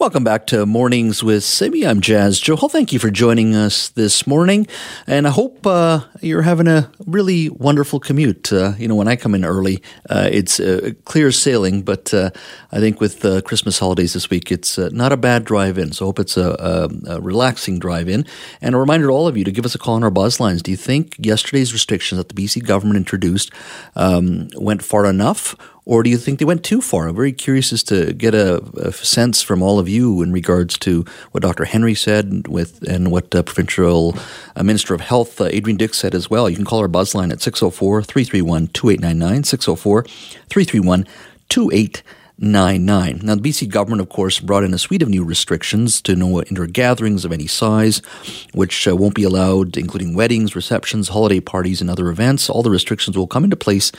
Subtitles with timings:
[0.00, 1.86] Welcome back to Mornings with Simi.
[1.86, 2.70] I'm Jazz Johal.
[2.70, 4.66] Thank you for joining us this morning.
[5.06, 8.50] And I hope uh, you're having a really wonderful commute.
[8.50, 12.30] Uh, you know, when I come in early, uh, it's uh, clear sailing, but uh,
[12.72, 15.92] I think with the Christmas holidays this week, it's uh, not a bad drive in.
[15.92, 16.48] So I hope it's a,
[17.06, 18.24] a, a relaxing drive in.
[18.62, 20.40] And a reminder to all of you to give us a call on our buzz
[20.40, 20.62] lines.
[20.62, 23.52] Do you think yesterday's restrictions that the BC government introduced
[23.96, 25.54] um, went far enough?
[25.90, 27.08] Or do you think they went too far?
[27.08, 30.78] I'm very curious as to get a, a sense from all of you in regards
[30.78, 31.64] to what Dr.
[31.64, 34.14] Henry said with and what uh, Provincial
[34.54, 36.48] uh, Minister of Health uh, Adrian Dix said as well.
[36.48, 40.04] You can call our buzzline at 604 331 2899, 604
[40.48, 41.06] 331
[41.48, 43.20] 2899.
[43.24, 46.40] Now, the BC government, of course, brought in a suite of new restrictions to no
[46.40, 48.00] indoor gatherings of any size,
[48.54, 52.48] which uh, won't be allowed, including weddings, receptions, holiday parties, and other events.
[52.48, 53.90] All the restrictions will come into place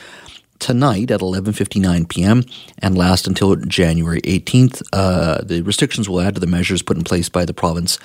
[0.62, 2.44] tonight at 11:59 p.m.
[2.78, 4.82] and last until January 18th.
[4.92, 7.98] Uh, the restrictions will add to the measures put in place by the province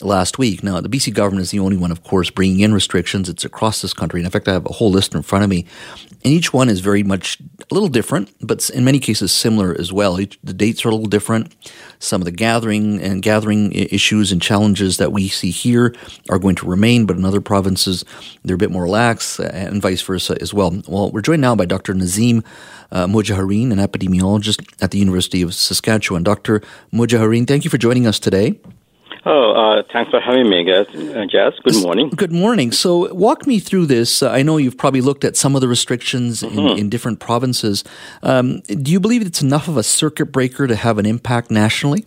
[0.00, 0.62] last week.
[0.62, 3.28] Now, the BC government is the only one, of course, bringing in restrictions.
[3.28, 4.20] It's across this country.
[4.20, 5.66] And in fact, I have a whole list in front of me.
[6.24, 7.38] And each one is very much
[7.70, 10.20] a little different, but in many cases similar as well.
[10.20, 11.54] Each, the dates are a little different.
[12.00, 15.94] Some of the gathering and gathering issues and challenges that we see here
[16.28, 18.04] are going to remain, but in other provinces,
[18.44, 20.82] they're a bit more lax and vice versa as well.
[20.88, 21.94] Well, we're joined now by Dr.
[21.94, 22.44] Nazeem
[22.90, 26.22] uh, Muhajarine, an epidemiologist at the University of Saskatchewan.
[26.22, 26.62] Dr.
[26.92, 28.58] Muhajarine, thank you for joining us today.
[29.24, 30.86] Oh, uh, thanks for having me, guys.
[30.94, 31.50] Uh.
[31.64, 32.10] Good morning.
[32.10, 32.72] Good morning.
[32.72, 34.22] So, walk me through this.
[34.22, 36.58] Uh, I know you've probably looked at some of the restrictions mm-hmm.
[36.58, 37.84] in, in, different provinces.
[38.22, 42.06] Um, do you believe it's enough of a circuit breaker to have an impact nationally?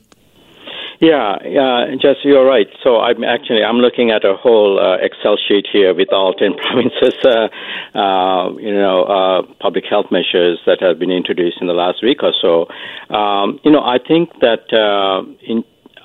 [1.01, 2.67] Yeah, yeah, Jas, you're right.
[2.83, 6.53] So I'm actually I'm looking at a whole uh, Excel sheet here with all ten
[6.57, 7.50] provinces, uh,
[7.97, 12.21] uh, you know, uh, public health measures that have been introduced in the last week
[12.21, 12.67] or so.
[13.11, 15.63] Um, you know, I think that uh, in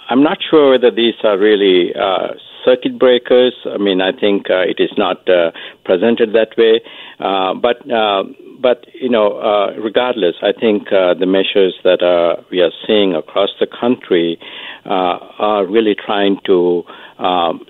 [0.08, 2.34] I'm not sure whether these are really uh,
[2.64, 3.54] circuit breakers.
[3.64, 5.50] I mean, I think uh, it is not uh,
[5.84, 6.80] presented that way.
[7.18, 8.24] Uh, but uh,
[8.60, 13.66] but you know, uh, regardless, I think the measures that we are seeing across the
[13.66, 14.38] country
[14.84, 16.84] uh are really trying to
[17.18, 17.66] um,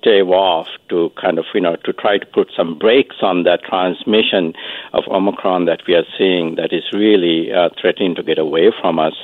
[0.00, 3.62] stave off to kind of, you know, to try to put some brakes on that
[3.62, 4.54] transmission
[4.92, 8.98] of Omicron that we are seeing that is really uh, threatening to get away from
[8.98, 9.14] us.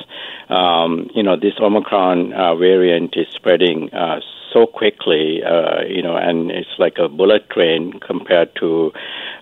[0.49, 4.19] Um, you know, this Omicron uh, variant is spreading uh,
[4.55, 8.91] so quickly, uh, you know, and it's like a bullet train compared to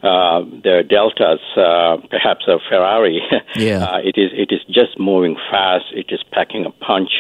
[0.02, 3.22] uh, the deltas, uh, perhaps a Ferrari.
[3.56, 5.86] Yeah, uh, it is it is just moving fast.
[5.94, 7.12] It is packing a punch,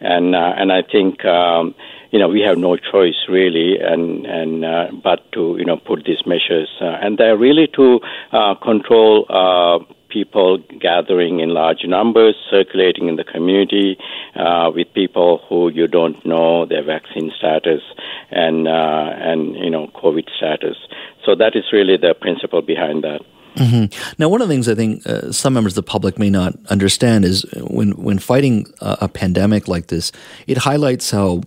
[0.00, 1.24] and uh, and I think.
[1.24, 1.74] Um,
[2.16, 6.04] you know, we have no choice really, and and uh, but to you know put
[6.06, 8.00] these measures, uh, and they're really to
[8.32, 13.98] uh, control uh, people gathering in large numbers, circulating in the community
[14.34, 17.82] uh, with people who you don't know their vaccine status
[18.30, 20.78] and uh, and you know COVID status.
[21.26, 23.20] So that is really the principle behind that.
[23.56, 24.14] Mm-hmm.
[24.18, 26.54] Now, one of the things I think uh, some members of the public may not
[26.70, 30.12] understand is when when fighting a, a pandemic like this,
[30.46, 31.42] it highlights how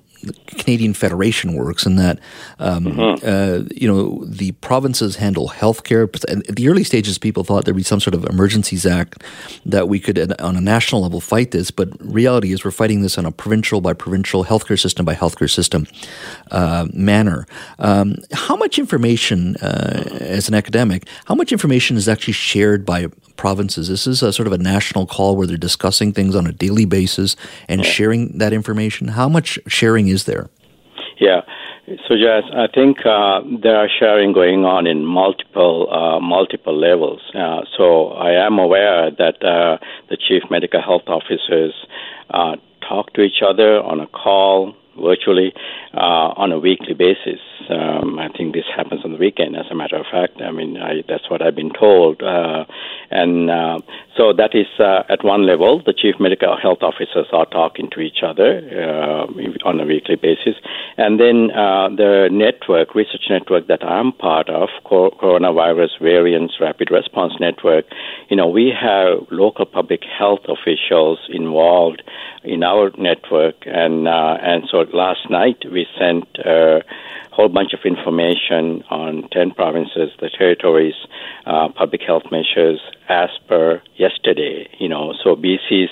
[0.47, 2.19] Canadian Federation works, and that
[2.59, 3.25] um, mm-hmm.
[3.25, 6.03] uh, you know the provinces handle healthcare.
[6.29, 9.23] At the early stages, people thought there'd be some sort of emergencies act
[9.65, 11.71] that we could, on a national level, fight this.
[11.71, 15.49] But reality is, we're fighting this on a provincial by provincial, healthcare system by healthcare
[15.49, 15.87] system
[16.51, 17.45] uh, manner.
[17.79, 23.07] Um, how much information, uh, as an academic, how much information is actually shared by
[23.37, 23.87] provinces?
[23.87, 26.85] This is a sort of a national call where they're discussing things on a daily
[26.85, 27.35] basis
[27.67, 29.09] and sharing that information.
[29.09, 30.49] How much sharing is there?
[31.19, 31.41] Yeah.
[32.07, 37.21] So, yes, I think uh, there are sharing going on in multiple uh, multiple levels.
[37.33, 39.77] Uh, so, I am aware that uh,
[40.09, 41.73] the chief medical health officers
[42.29, 42.57] uh,
[42.87, 45.53] talk to each other on a call virtually,
[45.93, 47.39] uh, on a weekly basis.
[47.69, 50.41] Um, I think this happens on the weekend, as a matter of fact.
[50.41, 52.21] I mean, I, that's what I've been told.
[52.21, 52.65] Uh,
[53.11, 53.79] and uh,
[54.17, 57.99] so that is uh, at one level, the chief medical health officers are talking to
[58.01, 60.55] each other uh, on a weekly basis.
[60.97, 67.33] And then uh, the network, research network that I'm part of, Coronavirus Variants Rapid Response
[67.39, 67.85] Network,
[68.29, 72.03] you know, we have local public health officials involved
[72.43, 73.55] in our network.
[73.65, 76.81] And, and so last night we sent a
[77.31, 80.95] whole bunch of information on 10 provinces, the territories,
[81.45, 84.67] uh, public health measures as per yesterday.
[84.79, 85.89] You know, so BC's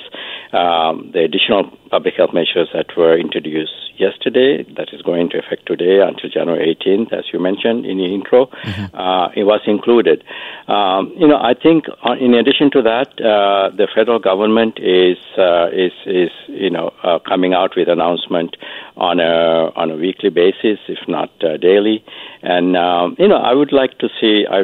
[0.54, 5.66] um, the additional public health measures that were introduced yesterday, that is going to effect
[5.66, 8.96] today until January 18th, as you mentioned in the intro, mm-hmm.
[8.96, 10.24] uh, it was included.
[10.68, 15.18] Um, you know, I think uh, in addition to that, uh, the federal government is
[15.38, 18.56] uh, is is you know uh, coming out with announcement
[18.96, 22.04] on a on a weekly basis, if not uh, daily.
[22.42, 24.64] And um, you know, I would like to see uh,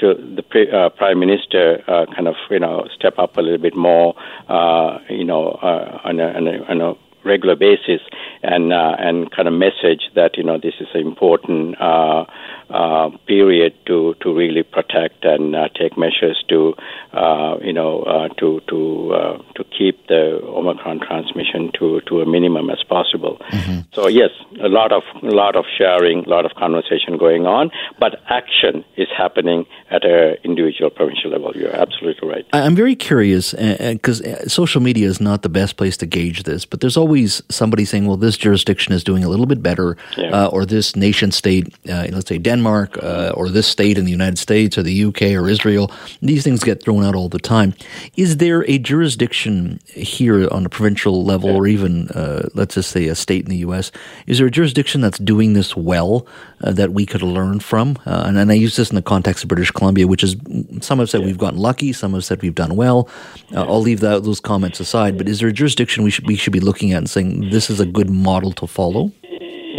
[0.00, 3.58] to the pre- uh, prime minister uh, kind of you know step up a little
[3.58, 4.14] bit more,
[4.48, 6.94] uh, you know, uh, on a, on a, on a
[7.24, 8.00] regular basis
[8.42, 12.24] and uh, and kind of message that you know this is an important uh,
[12.70, 16.74] uh, period to to really protect and uh, take measures to
[17.20, 22.26] uh, you know uh, to to uh, to keep the Omicron transmission to to a
[22.26, 23.36] minimum as possible.
[23.50, 23.80] Mm-hmm.
[23.92, 24.30] So yes,
[24.62, 28.84] a lot of a lot of sharing, a lot of conversation going on, but action
[28.96, 31.52] is happening at a individual provincial level.
[31.54, 32.46] You're absolutely right.
[32.52, 36.06] I'm very curious uh, uh, because uh, social media is not the best place to
[36.06, 39.62] gauge this, but there's always somebody saying, "Well, this jurisdiction is doing a little bit
[39.62, 40.46] better," yeah.
[40.46, 44.76] or this nation state, let's say Denmark uh, or this state in the United States
[44.76, 45.90] or the UK or Israel.
[46.20, 47.74] These things get thrown out all the time.
[48.16, 53.06] Is there a jurisdiction here on a provincial level or even, uh, let's just say,
[53.06, 53.90] a state in the US?
[54.26, 56.26] Is there a jurisdiction that's doing this well
[56.62, 57.96] uh, that we could learn from?
[58.04, 60.36] Uh, and, and, I use this in the context of British Columbia, which is
[60.80, 61.26] some have said yeah.
[61.26, 63.08] we've gotten lucky, some have said we've done well.
[63.54, 65.16] Uh, I'll leave that, those comments aside.
[65.16, 67.70] But is there a jurisdiction we should we should be looking at and saying this
[67.70, 69.12] is a good model to follow?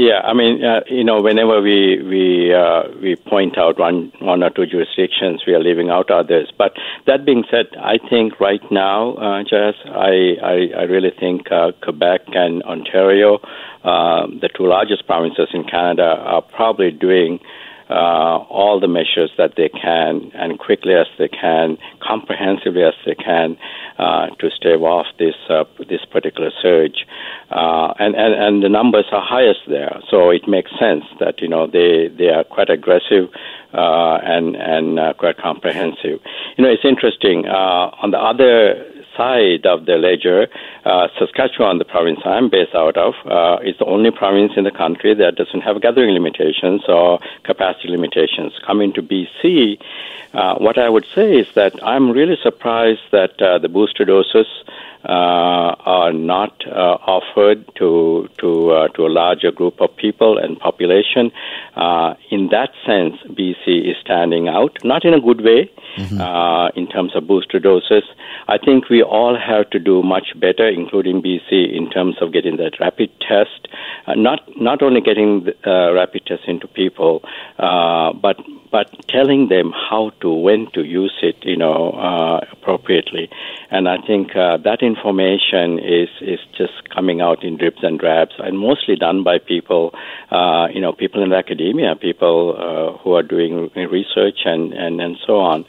[0.02, 4.42] Yeah, I mean, uh, you know, whenever we we uh, we point out one one
[4.42, 6.52] or two jurisdictions, we are leaving out others.
[6.58, 6.74] But
[7.06, 11.74] that being said, I think right now, uh, Jess, I, I I really think uh,
[11.84, 13.42] Quebec and Ontario,
[13.84, 17.40] uh, the two largest provinces in Canada, are probably doing.
[17.92, 23.16] Uh, all the measures that they can and quickly as they can, comprehensively as they
[23.16, 23.58] can,
[24.00, 27.06] uh, to stave off this uh, this particular surge,
[27.52, 30.00] uh, and, and and the numbers are highest there.
[30.10, 33.30] So it makes sense that you know they they are quite aggressive
[33.74, 36.20] uh, and and uh, quite comprehensive.
[36.58, 37.46] You know, it's interesting.
[37.46, 38.86] Uh, on the other
[39.22, 40.48] side of the ledger,
[40.86, 44.72] uh, Saskatchewan, the province I'm based out of, uh, is the only province in the
[44.84, 48.52] country that doesn't have gathering limitations or capacity limitations.
[48.66, 49.78] Coming to BC,
[50.34, 54.48] uh, what I would say is that I'm really surprised that uh, the booster doses
[55.06, 61.32] are not uh, offered to to uh, to a larger group of people and population.
[61.76, 66.22] Uh, in that sense, BC is standing out, not in a good way mm-hmm.
[66.22, 68.04] Uh, in terms of booster doses.
[68.48, 72.58] I think we all have to do much better, including BC, in terms of getting
[72.58, 73.68] that rapid test.
[74.08, 77.22] Uh, not not only getting the, rapid tests into people,
[77.58, 78.38] but
[78.72, 81.92] but telling them how to, when to use it, you know,
[82.52, 83.30] appropriately.
[83.70, 88.58] And I think that information is is just coming out in drips and drabs, and
[88.58, 89.94] mostly done by people,
[90.32, 95.18] uh, you know, people in academia, people uh, who are doing research and, and and
[95.26, 95.66] so on.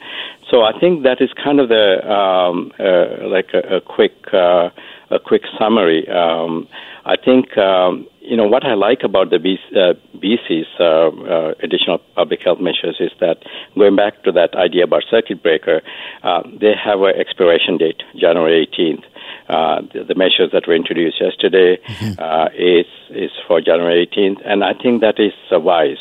[0.49, 4.69] So I think that is kind of the um, uh, like a, a quick uh,
[5.09, 6.07] a quick summary.
[6.09, 6.67] Um,
[7.05, 7.57] I think.
[7.57, 12.41] Um, you know what I like about the BC, uh, BC's uh, uh, additional public
[12.43, 13.43] health measures is that
[13.77, 15.81] going back to that idea about circuit breaker,
[16.23, 19.03] uh, they have an expiration date, January 18th.
[19.49, 22.13] Uh, the, the, measures that were introduced yesterday mm-hmm.
[22.17, 25.97] uh, is is for January 18th, and I think that is wise.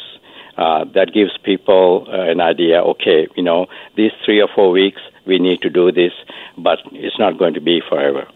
[0.56, 2.80] Uh, that gives people uh, an idea.
[2.82, 6.12] Okay, you know, these three or four weeks we need to do this,
[6.58, 8.26] but it's not going to be forever.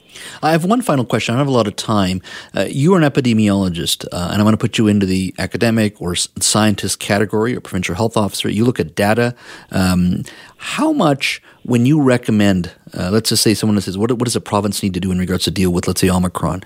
[0.42, 1.34] I have one final question.
[1.34, 2.22] I don't have a lot of time.
[2.54, 6.00] Uh, you are an epidemiologist, uh, and I'm going to put you into the academic
[6.00, 8.48] or scientist category or provincial health officer.
[8.48, 9.34] You look at data.
[9.70, 10.22] Um,
[10.56, 14.40] how much, when you recommend, uh, let's just say someone says, what, what does a
[14.40, 16.62] province need to do in regards to deal with, let's say, Omicron?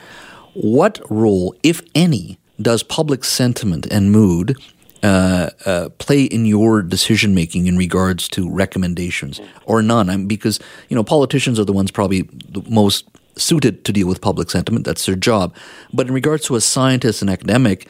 [0.54, 4.56] What role, if any, does public sentiment and mood
[5.02, 10.10] uh, uh, play in your decision making in regards to recommendations or none?
[10.10, 14.20] I'm, because you know politicians are the ones probably the most suited to deal with
[14.20, 14.84] public sentiment.
[14.84, 15.54] That's their job.
[15.92, 17.88] But in regards to a scientist and academic,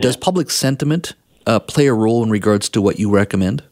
[0.00, 1.14] does public sentiment
[1.46, 3.62] uh, play a role in regards to what you recommend?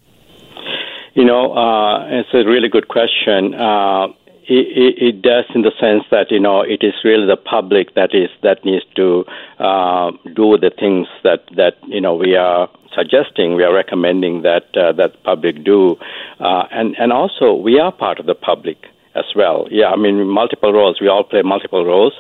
[1.14, 3.54] You know, uh, it's a really good question.
[3.54, 4.08] Uh,
[4.48, 7.94] it, it, it, does in the sense that you know it is really the public
[7.94, 9.24] that is that needs to
[9.58, 14.64] uh, do the things that that you know we are suggesting, we are recommending that
[14.76, 15.96] uh, that public do,
[16.40, 18.78] uh, and and also we are part of the public
[19.14, 19.66] as well.
[19.70, 21.00] Yeah, I mean multiple roles.
[21.00, 22.14] We all play multiple roles.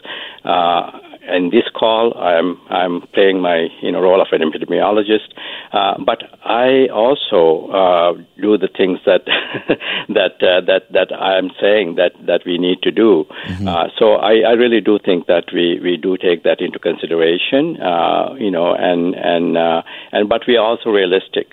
[0.44, 0.90] Uh,
[1.28, 5.32] in this call, I'm I'm playing my you know role of an epidemiologist,
[5.72, 9.24] uh, but I also uh, do the things that
[10.08, 13.26] that uh, that that I'm saying that that we need to do.
[13.46, 13.68] Mm-hmm.
[13.68, 17.80] Uh, so I, I really do think that we, we do take that into consideration,
[17.80, 21.48] uh, you know, and and uh, and but we are also realistic.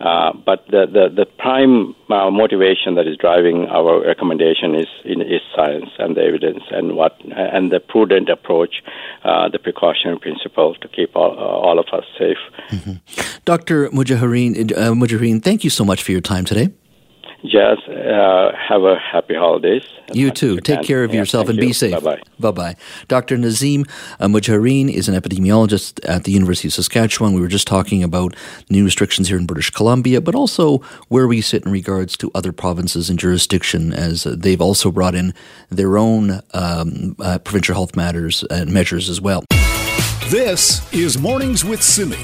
[0.00, 5.40] Uh, but the, the, the prime uh, motivation that is driving our recommendation is, is
[5.54, 8.82] science and the evidence and what and the prudent approach,
[9.24, 12.38] uh, the precautionary principle to keep all, all of us safe.
[12.70, 13.40] Mm-hmm.
[13.44, 13.88] Dr.
[13.90, 16.70] Muhajarine, uh, Muhajarine, thank you so much for your time today.
[17.46, 19.82] Jazz, uh, have a happy holidays.
[20.12, 20.60] You too.
[20.60, 21.66] Take care of yeah, yourself and you.
[21.66, 21.92] be safe.
[21.92, 22.22] Bye bye.
[22.38, 22.76] Bye bye.
[23.08, 23.36] Dr.
[23.36, 23.86] Nazeem
[24.18, 27.34] uh, Muhajarine is an epidemiologist at the University of Saskatchewan.
[27.34, 28.34] We were just talking about
[28.70, 32.50] new restrictions here in British Columbia, but also where we sit in regards to other
[32.50, 35.34] provinces and jurisdiction, as uh, they've also brought in
[35.68, 39.44] their own um, uh, provincial health matters and measures as well.
[40.28, 42.16] This is Mornings with Simi.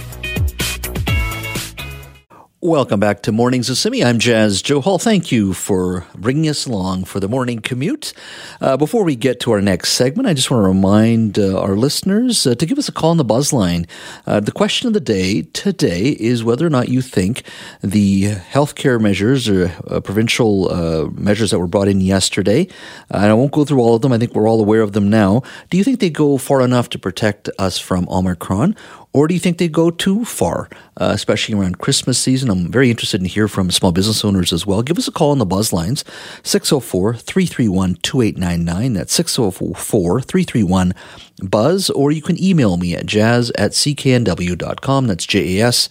[2.63, 4.05] Welcome back to Mornings with Simi.
[4.05, 5.01] I'm Jazz Johal.
[5.01, 8.13] Thank you for bringing us along for the morning commute.
[8.61, 11.75] Uh, before we get to our next segment, I just want to remind uh, our
[11.75, 13.87] listeners uh, to give us a call on the buzz line.
[14.27, 17.45] Uh, the question of the day today is whether or not you think
[17.81, 22.69] the healthcare measures or uh, provincial uh, measures that were brought in yesterday,
[23.09, 25.09] and I won't go through all of them, I think we're all aware of them
[25.09, 25.43] now.
[25.71, 28.77] Do you think they go far enough to protect us from Omicron?
[29.13, 32.49] Or do you think they go too far, uh, especially around Christmas season?
[32.49, 34.83] I'm very interested in hear from small business owners as well.
[34.83, 36.05] Give us a call on the buzz lines,
[36.45, 38.93] 604 331 2899.
[38.93, 40.95] That's 604 331
[41.43, 41.91] Buzz.
[41.91, 45.07] Or you can email me at jazz at cknw.com.
[45.07, 45.89] That's J A S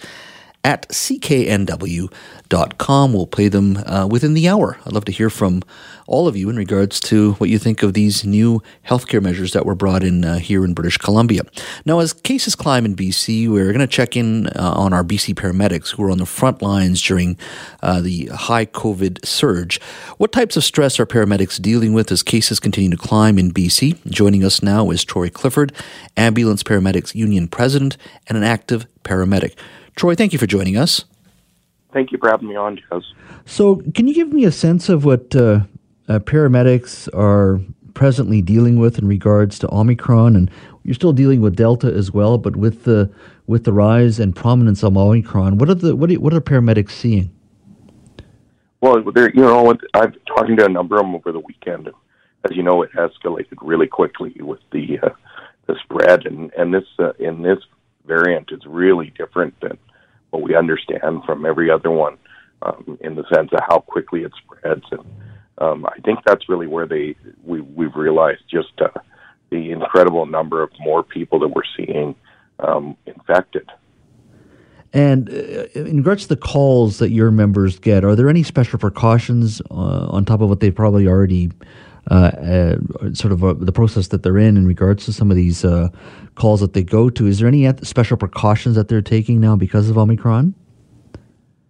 [0.64, 2.14] at cknw.com.
[3.14, 4.78] We'll play them uh, within the hour.
[4.86, 5.62] I'd love to hear from
[6.06, 9.66] all of you in regards to what you think of these new healthcare measures that
[9.66, 11.44] were brought in uh, here in British Columbia.
[11.86, 15.36] Now, as cases climb in BC, we're going to check in uh, on our BC
[15.36, 17.38] paramedics who are on the front lines during
[17.82, 19.80] uh, the high COVID surge.
[20.18, 24.04] What types of stress are paramedics dealing with as cases continue to climb in BC?
[24.10, 25.74] Joining us now is Troy Clifford,
[26.18, 27.98] Ambulance Paramedics Union President
[28.28, 29.56] and an active paramedic.
[29.96, 31.06] Troy, thank you for joining us.
[31.92, 33.04] Thank you for having me on, Jess.
[33.46, 35.62] So, can you give me a sense of what uh,
[36.08, 37.60] uh, paramedics are
[37.94, 40.50] presently dealing with in regards to Omicron, and
[40.84, 42.38] you're still dealing with Delta as well.
[42.38, 43.12] But with the
[43.46, 46.92] with the rise and prominence of Omicron, what are the what are, what are paramedics
[46.92, 47.30] seeing?
[48.82, 51.90] Well, there, you know, I've talking to a number of them over the weekend.
[52.50, 55.10] As you know, it escalated really quickly with the uh,
[55.68, 57.60] the spread, and and this uh, in this
[58.10, 59.78] variant is really different than
[60.32, 62.18] what we understand from every other one,
[62.64, 65.06] um, in the sense of how quickly it spreads and
[65.60, 68.88] um, I think that's really where they we we've realized just uh,
[69.50, 72.16] the incredible number of more people that we're seeing
[72.60, 73.70] um, infected.
[74.92, 78.80] And uh, in regards to the calls that your members get, are there any special
[78.80, 81.52] precautions uh, on top of what they've probably already
[82.10, 85.38] uh, uh sort of uh, the process that they're in in regards to some of
[85.38, 85.66] these
[86.36, 87.28] calls that they go to?
[87.28, 90.56] Is there any special precautions that they're taking now because of Omicron?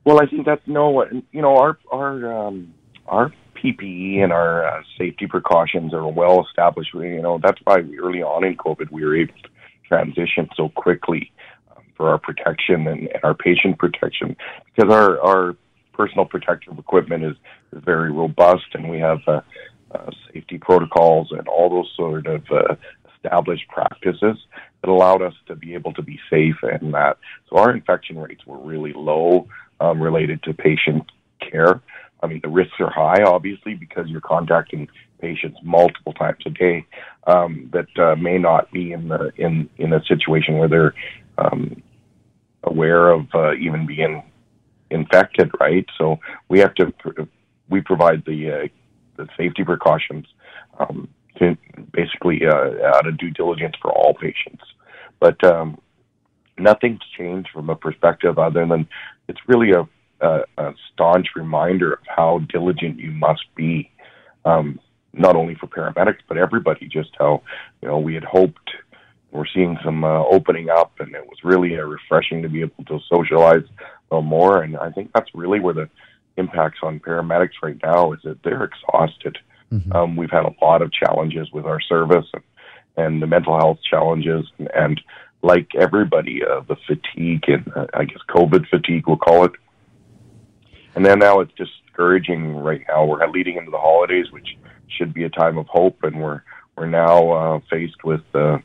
[0.05, 1.03] Well, I think that's no.
[1.31, 2.73] You know, our our um,
[3.07, 6.93] our PPE and our uh, safety precautions are well established.
[6.93, 9.49] You know, that's why early on in COVID we were able to
[9.87, 11.31] transition so quickly
[11.75, 14.35] um, for our protection and, and our patient protection
[14.73, 15.55] because our our
[15.93, 17.35] personal protective equipment is,
[17.73, 19.41] is very robust and we have uh,
[19.91, 22.75] uh, safety protocols and all those sort of uh,
[23.15, 24.37] established practices
[24.81, 27.17] that allowed us to be able to be safe and that.
[27.49, 29.47] So our infection rates were really low
[29.79, 31.03] um, related to patient
[31.39, 31.81] care.
[32.21, 36.85] I mean, the risks are high, obviously, because you're contacting patients multiple times a day
[37.27, 40.93] um, that uh, may not be in the in in a situation where they're
[41.37, 41.81] um,
[42.63, 44.23] aware of uh, even being
[44.89, 45.85] infected, right?
[45.97, 46.93] So we have to
[47.69, 48.67] we provide the uh,
[49.19, 50.25] the safety precautions
[50.79, 51.07] um,
[51.37, 51.57] to
[51.91, 54.63] basically uh, out of due diligence for all patients,
[55.19, 55.79] but um,
[56.57, 58.87] nothing's changed from a perspective other than
[59.27, 59.87] it's really a
[60.21, 63.89] a, a staunch reminder of how diligent you must be
[64.45, 64.79] um,
[65.13, 66.87] not only for paramedics but everybody.
[66.87, 67.41] Just how
[67.81, 68.71] you know we had hoped.
[69.31, 72.83] We're seeing some uh, opening up, and it was really uh, refreshing to be able
[72.85, 73.63] to socialize
[74.11, 74.63] a little more.
[74.63, 75.89] And I think that's really where the
[76.39, 79.37] impacts on paramedics right now is that they're exhausted.
[79.71, 79.91] Mm-hmm.
[79.95, 82.43] Um, we've had a lot of challenges with our service and,
[82.97, 85.01] and the mental health challenges, and, and
[85.41, 89.51] like everybody, uh, the fatigue and uh, I guess COVID fatigue, we'll call it.
[90.95, 93.05] And then now it's discouraging right now.
[93.05, 96.41] We're leading into the holidays, which should be a time of hope, and we're
[96.75, 98.57] we're now uh, faced with uh,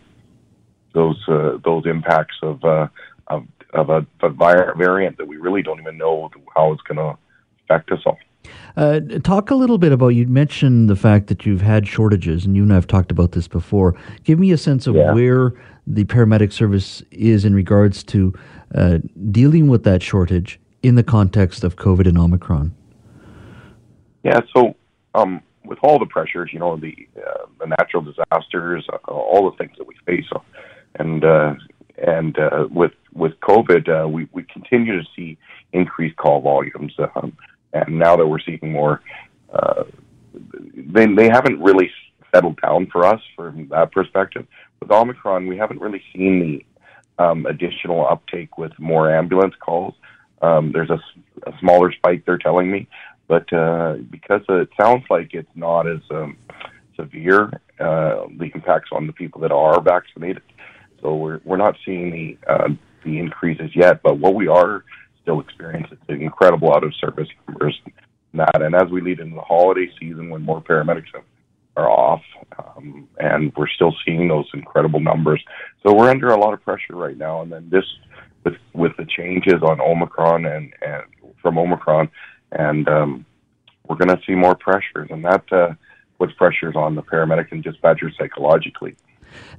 [0.94, 2.88] those uh, those impacts of uh,
[3.26, 7.18] of, of a, a variant that we really don't even know how it's going to
[7.64, 8.18] affect us all.
[8.76, 12.56] Uh, talk a little bit about you mentioned the fact that you've had shortages, and
[12.56, 13.94] you and I have talked about this before.
[14.24, 15.12] Give me a sense of yeah.
[15.12, 15.54] where
[15.86, 18.34] the paramedic service is in regards to
[18.74, 18.98] uh,
[19.30, 22.74] dealing with that shortage in the context of COVID and Omicron.
[24.24, 24.74] Yeah, so
[25.14, 29.56] um, with all the pressures, you know, the uh, the natural disasters, uh, all the
[29.56, 30.40] things that we face, uh,
[30.96, 31.54] and uh,
[31.98, 35.38] and uh, with with COVID, uh, we we continue to see
[35.72, 37.36] increased call volumes, um,
[37.74, 39.02] and now that we're seeing more,
[39.52, 39.84] uh,
[40.74, 41.90] they they haven't really
[42.32, 44.46] settled down for us from that perspective.
[44.80, 49.94] With Omicron, we haven't really seen the um, additional uptake with more ambulance calls.
[50.42, 51.00] Um, there's a,
[51.46, 52.88] a smaller spike, they're telling me,
[53.28, 56.36] but uh, because it sounds like it's not as um,
[56.96, 57.50] severe,
[57.80, 60.42] uh, the impacts on the people that are vaccinated.
[61.00, 62.68] So we're we're not seeing the uh,
[63.04, 64.84] the increases yet, but what we are
[65.24, 67.80] still experiencing is incredible out of service numbers.
[68.34, 71.06] That, and as we lead into the holiday season, when more paramedics
[71.76, 72.22] are off,
[72.58, 75.42] um, and we're still seeing those incredible numbers.
[75.82, 77.42] So we're under a lot of pressure right now.
[77.42, 77.84] And then this,
[78.44, 81.02] with with the changes on Omicron and and
[81.40, 82.08] from Omicron,
[82.52, 83.26] and um,
[83.86, 85.74] we're going to see more pressures, and that uh,
[86.18, 88.96] puts pressures on the paramedic and dispatcher psychologically.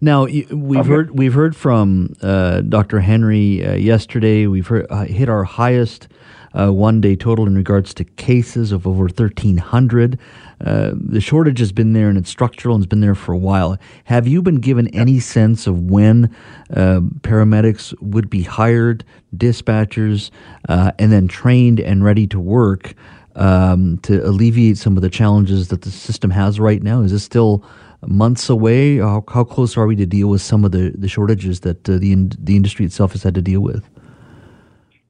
[0.01, 3.00] Now we've heard we've heard from uh, Dr.
[3.00, 4.48] Henry uh, yesterday.
[4.48, 6.08] We've heard, uh, hit our highest
[6.53, 10.20] uh, one day total in regards to cases of over thirteen hundred.
[10.63, 13.38] Uh, the shortage has been there and it's structural and it's been there for a
[13.38, 13.77] while.
[14.05, 16.34] Have you been given any sense of when
[16.70, 19.03] uh, paramedics would be hired,
[19.36, 20.31] dispatchers,
[20.68, 22.94] and then trained and ready to work
[23.35, 27.01] um, to alleviate some of the challenges that the system has right now?
[27.01, 27.66] Is this still
[28.07, 28.98] months away?
[28.98, 31.98] How, how close are we to deal with some of the, the shortages that uh,
[31.98, 33.87] the in, the industry itself has had to deal with?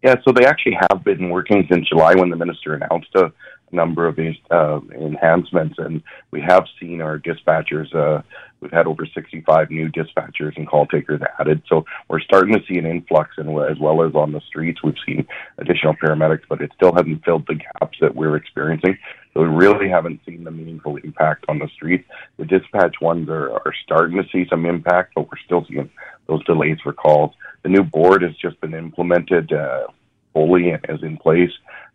[0.04, 3.34] Yeah, so they actually have been working since July when the minister announced a
[3.72, 4.20] number of
[4.52, 7.94] uh, enhancements, and we have seen our dispatchers.
[7.94, 8.22] Uh,
[8.60, 12.78] we've had over 65 new dispatchers and call takers added, so we're starting to see
[12.78, 15.28] an influx, and as well as on the streets, we've seen
[15.58, 18.98] additional paramedics, but it still hasn't filled the gaps that we're experiencing.
[19.36, 22.08] So we really haven't seen the meaningful impact on the streets.
[22.38, 25.90] The dispatch ones are, are starting to see some impact, but we're still seeing
[26.28, 27.36] those delays for calls.
[27.64, 29.88] The new board has just been implemented uh,
[30.34, 31.52] fully and is in place.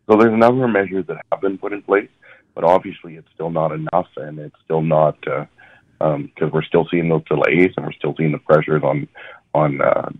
[0.07, 2.11] So there's a number of measures that have been put in place,
[2.55, 5.47] but obviously it's still not enough, and it's still not because
[6.01, 9.09] uh, um, we're still seeing those delays and we're still seeing the pressures on
[9.55, 10.11] on uh,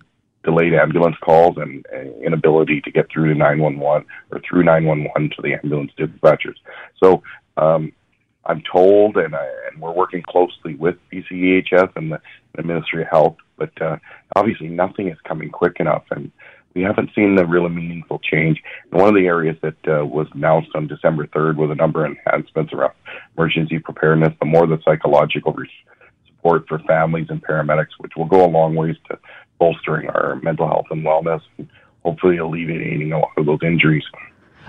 [0.45, 1.85] delayed ambulance calls and
[2.25, 6.57] inability to get through to 911 or through 911 to the ambulance dispatchers.
[7.03, 7.23] So
[7.57, 7.93] um,
[8.47, 12.21] I'm told, and, I, and we're working closely with BCEHS and the,
[12.57, 13.97] the Ministry of Health, but uh,
[14.35, 16.33] obviously nothing is coming quick enough, and
[16.75, 18.63] we haven't seen the really meaningful change.
[18.91, 22.05] And one of the areas that uh, was announced on December 3rd was a number
[22.05, 22.93] of enhancements around
[23.37, 25.55] emergency preparedness, the more the psychological
[26.27, 29.19] support for families and paramedics, which will go a long ways to
[29.61, 31.69] bolstering our mental health and wellness and
[32.03, 34.05] hopefully alleviating a lot of those injuries.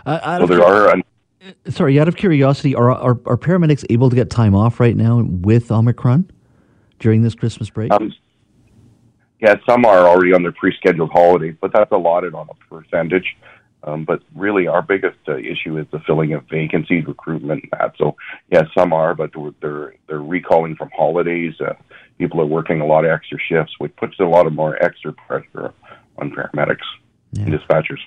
[0.06, 0.94] Uh, so there are.
[0.94, 1.04] An-
[1.70, 5.24] Sorry, out of curiosity, are, are, are paramedics able to get time off right now
[5.24, 6.30] with Omicron
[7.00, 7.92] during this Christmas break?
[7.92, 8.14] Um,
[9.40, 13.36] yeah, some are already on their pre-scheduled holidays, but that's allotted on a percentage.
[13.84, 17.94] Um, but really, our biggest uh, issue is the filling of vacancies, recruitment, and that.
[17.98, 18.16] So,
[18.52, 21.56] yeah, some are, but they're they're recalling from holidays.
[21.60, 21.74] Uh,
[22.18, 25.14] people are working a lot of extra shifts, which puts a lot of more extra
[25.14, 25.74] pressure
[26.18, 26.78] on paramedics
[27.34, 27.44] yeah.
[27.44, 28.00] and dispatchers.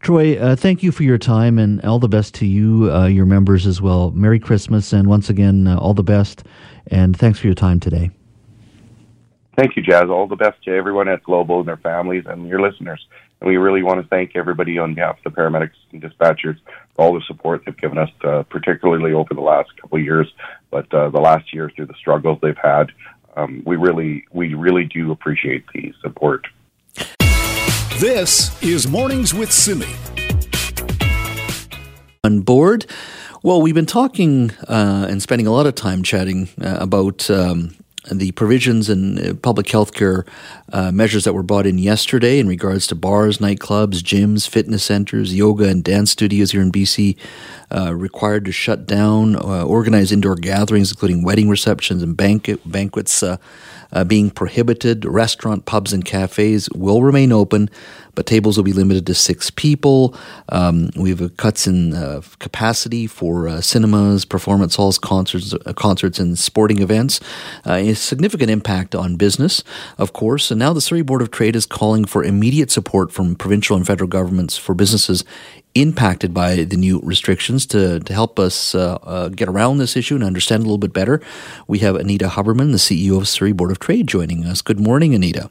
[0.00, 3.26] Troy, uh, thank you for your time and all the best to you, uh, your
[3.26, 4.10] members as well.
[4.12, 6.44] Merry Christmas, and once again, uh, all the best.
[6.86, 8.10] And thanks for your time today.
[9.56, 10.10] Thank you, Jazz.
[10.10, 13.04] All the best to everyone at Global and their families and your listeners.
[13.40, 16.58] And we really want to thank everybody on behalf of the paramedics and dispatchers
[16.94, 20.32] for all the support they've given us, uh, particularly over the last couple of years,
[20.70, 22.92] but uh, the last year through the struggles they've had.
[23.36, 26.46] Um, we really, we really do appreciate the support.
[27.98, 29.86] This is Mornings with Simi.
[32.24, 32.86] On board
[33.42, 37.76] Well, we've been talking uh, and spending a lot of time chatting uh, about um,
[38.10, 40.24] the provisions and uh, public health care
[40.72, 45.34] uh, measures that were brought in yesterday in regards to bars, nightclubs, gyms, fitness centers,
[45.34, 47.16] yoga and dance studios here in BC
[47.70, 53.22] uh, required to shut down, uh, organize indoor gatherings, including wedding receptions and banquet, banquets.
[53.22, 53.36] Uh,
[53.92, 55.04] uh, being prohibited.
[55.04, 57.70] Restaurant, pubs, and cafes will remain open,
[58.16, 60.16] but tables will be limited to six people.
[60.48, 66.18] Um, we have cuts in uh, capacity for uh, cinemas, performance halls, concerts, uh, concerts,
[66.18, 67.20] and sporting events.
[67.64, 69.62] Uh, a significant impact on business,
[69.98, 70.50] of course.
[70.50, 73.86] And now the Surrey Board of Trade is calling for immediate support from provincial and
[73.86, 75.22] federal governments for businesses
[75.74, 80.14] impacted by the new restrictions to, to help us uh, uh, get around this issue
[80.14, 81.20] and understand a little bit better.
[81.68, 84.62] We have Anita Huberman, the CEO of Surrey Board of Trade, joining us.
[84.62, 85.50] Good morning, Anita.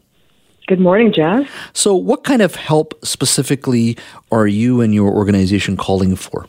[0.67, 1.47] Good morning, Jeff.
[1.73, 3.97] So, what kind of help specifically
[4.31, 6.47] are you and your organization calling for?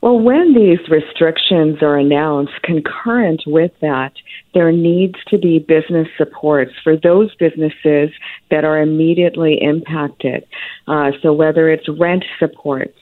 [0.00, 4.12] Well, when these restrictions are announced, concurrent with that,
[4.54, 8.10] there needs to be business supports for those businesses
[8.50, 10.46] that are immediately impacted.
[10.86, 12.96] Uh, so, whether it's rent supports,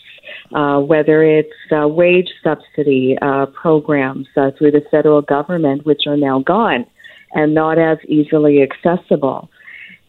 [0.53, 6.17] uh, whether it's uh, wage subsidy uh, programs uh, through the federal government, which are
[6.17, 6.87] now gone
[7.35, 9.49] and not as easily accessible.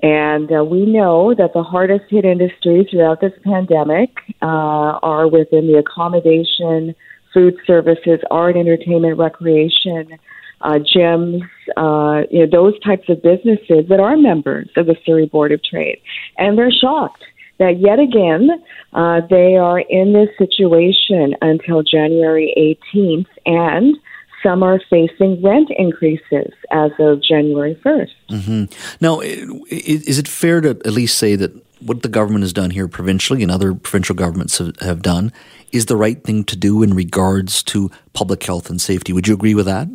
[0.01, 4.09] And uh, we know that the hardest hit industries throughout this pandemic
[4.41, 6.95] uh, are within the accommodation,
[7.33, 10.19] food services, art, entertainment, recreation,
[10.61, 11.41] uh, gyms,
[11.77, 15.63] uh, you know, those types of businesses that are members of the Surrey Board of
[15.63, 15.99] Trade.
[16.37, 17.23] And they're shocked
[17.59, 18.49] that yet again
[18.93, 23.97] uh, they are in this situation until January 18th and
[24.43, 28.11] some are facing rent increases as of January 1st.
[28.29, 28.63] Mm-hmm.
[29.01, 32.87] Now, is it fair to at least say that what the government has done here
[32.87, 35.31] provincially and other provincial governments have done
[35.71, 39.13] is the right thing to do in regards to public health and safety?
[39.13, 39.87] Would you agree with that?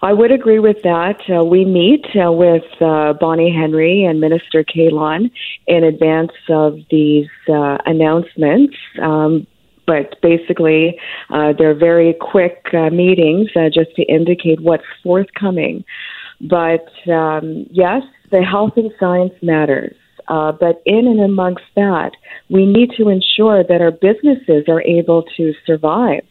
[0.00, 1.20] I would agree with that.
[1.28, 5.30] Uh, we meet uh, with uh, Bonnie Henry and Minister Kahlon
[5.66, 8.76] in advance of these uh, announcements.
[9.02, 9.46] Um,
[9.88, 15.82] but basically, uh, they're very quick uh, meetings uh, just to indicate what's forthcoming.
[16.42, 19.96] But um, yes, the health and science matters.
[20.28, 22.12] Uh, but in and amongst that,
[22.50, 26.22] we need to ensure that our businesses are able to survive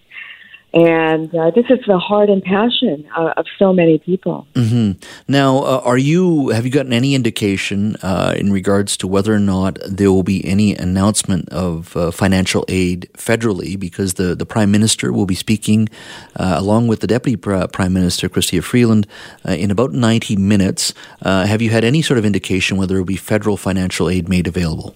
[0.74, 4.46] and uh, this is the heart and passion uh, of so many people.
[4.54, 5.00] Mm-hmm.
[5.28, 9.40] Now, uh, are you have you gotten any indication uh, in regards to whether or
[9.40, 13.80] not there will be any announcement of uh, financial aid federally?
[13.80, 15.88] Because the, the prime minister will be speaking
[16.36, 19.08] uh, along with the deputy prime minister Chrystia Freeland
[19.46, 20.94] in about ninety minutes.
[21.24, 24.48] have you had any sort of indication whether there will be federal financial aid made
[24.48, 24.96] available?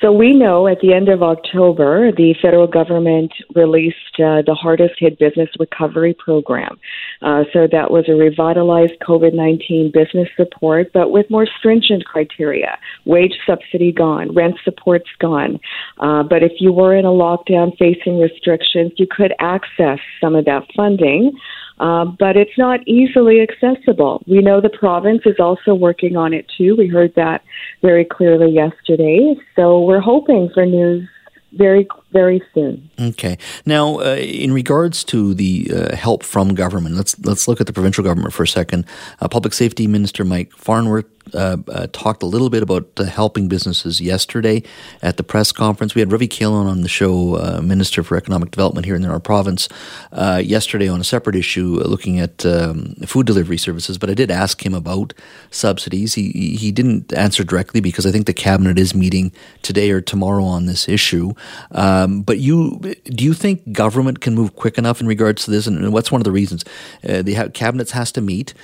[0.00, 4.94] So we know at the end of October, the federal government released uh, the hardest
[4.98, 6.78] hit business recovery program.
[7.22, 12.78] Uh, so that was a revitalized COVID 19 business support, but with more stringent criteria.
[13.04, 15.58] Wage subsidy gone, rent supports gone.
[15.98, 20.44] Uh, but if you were in a lockdown facing restrictions, you could access some of
[20.44, 21.32] that funding.
[21.78, 24.22] Um, but it's not easily accessible.
[24.26, 26.74] We know the province is also working on it too.
[26.76, 27.42] We heard that
[27.82, 29.36] very clearly yesterday.
[29.54, 31.08] So we're hoping for news
[31.52, 32.90] very very soon.
[33.00, 33.38] Okay.
[33.64, 37.72] Now, uh, in regards to the uh, help from government, let's let's look at the
[37.72, 38.86] provincial government for a second.
[39.20, 43.48] Uh, Public Safety Minister Mike Farnworth uh, uh, talked a little bit about uh, helping
[43.48, 44.62] businesses yesterday
[45.02, 45.94] at the press conference.
[45.94, 49.68] We had Ravi Kahlon on the show, Minister for Economic Development here in our province,
[50.12, 53.98] yesterday on a separate issue, looking at um, food delivery services.
[53.98, 55.14] But I did ask him about
[55.50, 56.14] subsidies.
[56.14, 60.44] He he didn't answer directly because I think the cabinet is meeting today or tomorrow
[60.44, 61.32] on this issue.
[61.72, 65.66] Um, but you, do you think government can move quick enough in regards to this?
[65.66, 66.64] And what's one of the reasons?
[67.06, 67.48] Uh, the ha-
[67.92, 68.54] has to meet.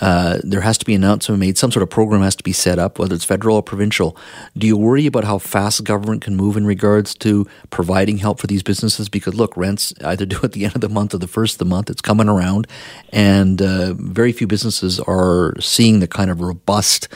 [0.00, 1.58] Uh, there has to be an announcement made.
[1.58, 4.16] Some sort of program has to be set up, whether it's federal or provincial.
[4.56, 8.46] Do you worry about how fast government can move in regards to providing help for
[8.46, 9.08] these businesses?
[9.08, 11.58] Because look, rents either due at the end of the month or the first of
[11.58, 11.88] the month.
[11.88, 12.66] It's coming around,
[13.12, 17.08] and uh, very few businesses are seeing the kind of robust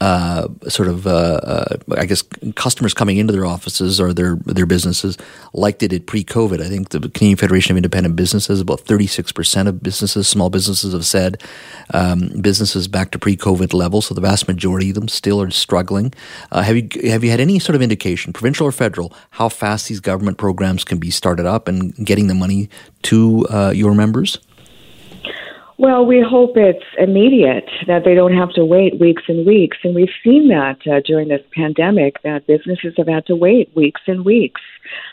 [0.00, 2.22] uh, sort of, uh, uh, I guess,
[2.54, 5.16] customers coming into their offices or their their businesses
[5.52, 6.60] like they did pre-COVID.
[6.60, 11.06] I think the Canadian Federation of Independent Businesses, about 36% of businesses, small businesses, have
[11.06, 11.42] said
[11.94, 14.06] um, businesses back to pre-COVID levels.
[14.06, 16.12] So the vast majority of them still are struggling.
[16.52, 19.88] Uh, have you have you had any sort of indication, provincial or federal, how fast
[19.88, 22.68] these government programs can be started up and getting the money
[23.02, 24.38] to uh, your members?
[25.78, 29.76] Well, we hope it's immediate, that they don't have to wait weeks and weeks.
[29.84, 34.00] And we've seen that uh, during this pandemic, that businesses have had to wait weeks
[34.06, 34.62] and weeks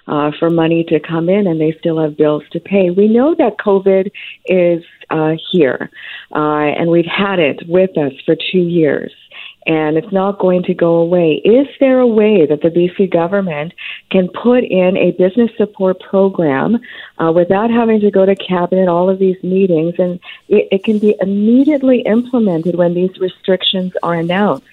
[0.07, 2.91] uh, for money to come in and they still have bills to pay.
[2.91, 4.09] We know that COVID
[4.45, 5.89] is uh, here,
[6.33, 6.39] uh,
[6.79, 9.11] and we've had it with us for two years
[9.65, 11.41] and it's not going to go away.
[11.45, 13.73] Is there a way that the BC government
[14.09, 16.79] can put in a business support program
[17.17, 20.99] uh, without having to go to cabinet, all of these meetings, and it, it can
[20.99, 24.67] be immediately implemented when these restrictions are announced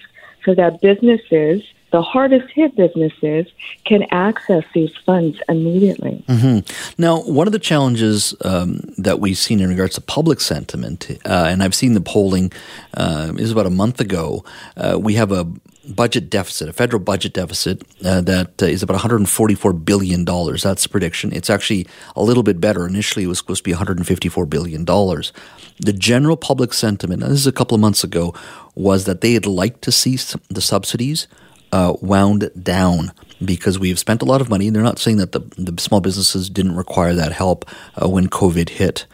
[0.45, 3.47] so that businesses the hardest hit businesses
[3.85, 6.23] can access these funds immediately.
[6.27, 7.01] Mm-hmm.
[7.01, 11.47] Now, one of the challenges um, that we've seen in regards to public sentiment, uh,
[11.49, 12.51] and I've seen the polling,
[12.93, 14.43] uh, is about a month ago.
[14.77, 15.45] Uh, we have a
[15.89, 20.63] budget deficit, a federal budget deficit uh, that uh, is about 144 billion dollars.
[20.63, 21.33] That's the prediction.
[21.33, 22.87] It's actually a little bit better.
[22.87, 25.33] Initially, it was supposed to be 154 billion dollars.
[25.79, 28.33] The general public sentiment, this is a couple of months ago,
[28.75, 30.17] was that they'd like to see
[30.49, 31.27] the subsidies
[31.71, 33.11] uh, wound down
[33.43, 34.69] because we've spent a lot of money.
[34.69, 37.65] They're not saying that the, the small businesses didn't require that help
[38.01, 39.05] uh, when COVID hit.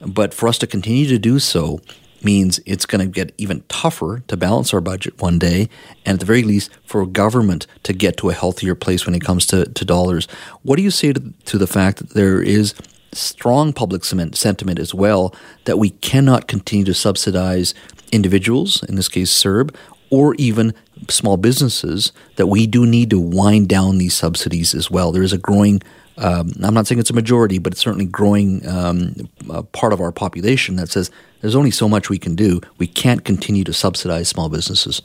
[0.00, 1.80] But for us to continue to do so
[2.24, 5.68] means it's going to get even tougher to balance our budget one day,
[6.04, 9.22] and at the very least, for government to get to a healthier place when it
[9.22, 10.26] comes to, to dollars.
[10.62, 12.74] What do you say to, to the fact that there is
[13.12, 17.74] strong public sentiment as well that we cannot continue to subsidize
[18.10, 19.74] individuals, in this case CERB,
[20.10, 20.74] or even
[21.08, 25.12] small businesses that we do need to wind down these subsidies as well.
[25.12, 25.82] There is a growing,
[26.18, 29.28] um, I'm not saying it's a majority, but it's certainly growing um,
[29.72, 31.10] part of our population that says
[31.40, 32.60] there's only so much we can do.
[32.78, 35.02] We can't continue to subsidize small businesses.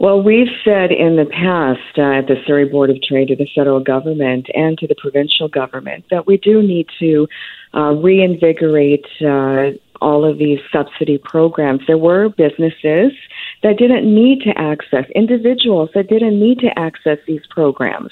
[0.00, 3.46] Well, we've said in the past uh, at the Surrey Board of Trade to the
[3.54, 7.28] federal government and to the provincial government that we do need to
[7.74, 11.82] uh, reinvigorate uh, all of these subsidy programs.
[11.86, 13.12] There were businesses
[13.62, 18.10] that didn't need to access, individuals that didn't need to access these programs.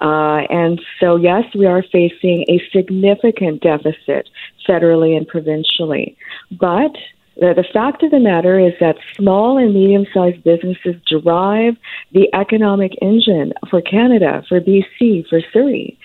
[0.00, 4.28] Uh, and so, yes, we are facing a significant deficit
[4.68, 6.16] federally and provincially.
[6.50, 6.92] But
[7.36, 11.74] the, fact of the matter is that small and medium sized businesses drive
[12.12, 15.98] the economic engine for Canada, for BC, for Surrey.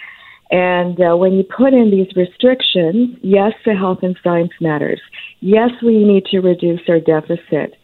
[0.52, 5.00] And uh, when you put in these restrictions, yes, the health and science matters.
[5.42, 7.76] Yes, we need to reduce our deficit.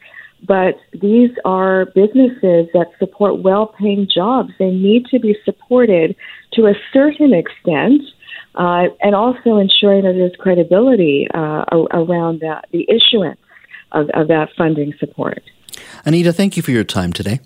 [0.48, 4.52] But these are businesses that support well paying jobs.
[4.60, 6.16] They need to be supported
[6.54, 8.02] to a certain extent.
[8.56, 13.38] Uh, and also ensuring that there's credibility uh, around that, the issuance
[13.92, 15.42] of, of that funding support.
[16.06, 17.42] Anita, thank you for your time today.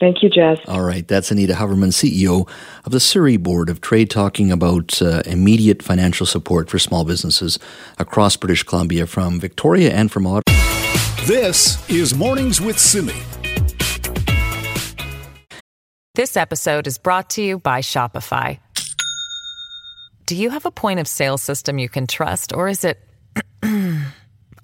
[0.00, 0.58] Thank you, Jess.
[0.66, 1.06] All right.
[1.06, 2.48] That's Anita Huberman, CEO
[2.86, 7.58] of the Surrey Board of Trade, talking about uh, immediate financial support for small businesses
[7.98, 10.49] across British Columbia from Victoria and from Ottawa.
[11.26, 13.12] This is Mornings with Simi.
[16.14, 18.58] This episode is brought to you by Shopify.
[20.24, 23.06] Do you have a point of sale system you can trust, or is it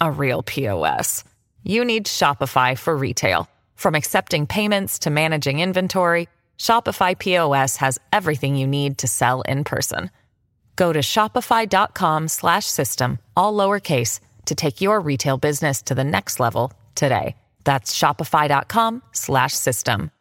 [0.01, 1.23] a real POS?
[1.61, 3.47] You need Shopify for retail.
[3.75, 9.63] From accepting payments to managing inventory, Shopify POS has everything you need to sell in
[9.63, 10.09] person.
[10.75, 17.35] Go to shopify.com/system all lowercase to take your retail business to the next level today.
[17.63, 20.11] That's shopify.com/system.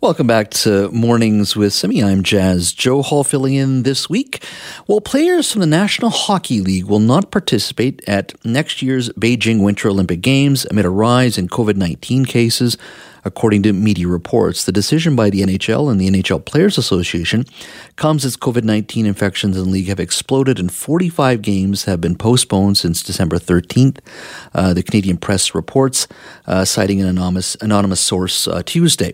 [0.00, 2.02] Welcome back to Mornings with Simi.
[2.02, 4.44] I'm Jazz Johal filling in this week.
[4.86, 9.88] Well, players from the National Hockey League will not participate at next year's Beijing Winter
[9.88, 12.76] Olympic Games amid a rise in COVID 19 cases
[13.24, 14.64] according to media reports.
[14.64, 17.44] The decision by the NHL and the NHL Players Association
[17.96, 22.16] comes as COVID 19 infections in the league have exploded and 45 games have been
[22.16, 23.98] postponed since December 13th.
[24.54, 26.08] Uh, the Canadian press reports,
[26.46, 29.12] uh, citing an anonymous, anonymous source uh, Tuesday.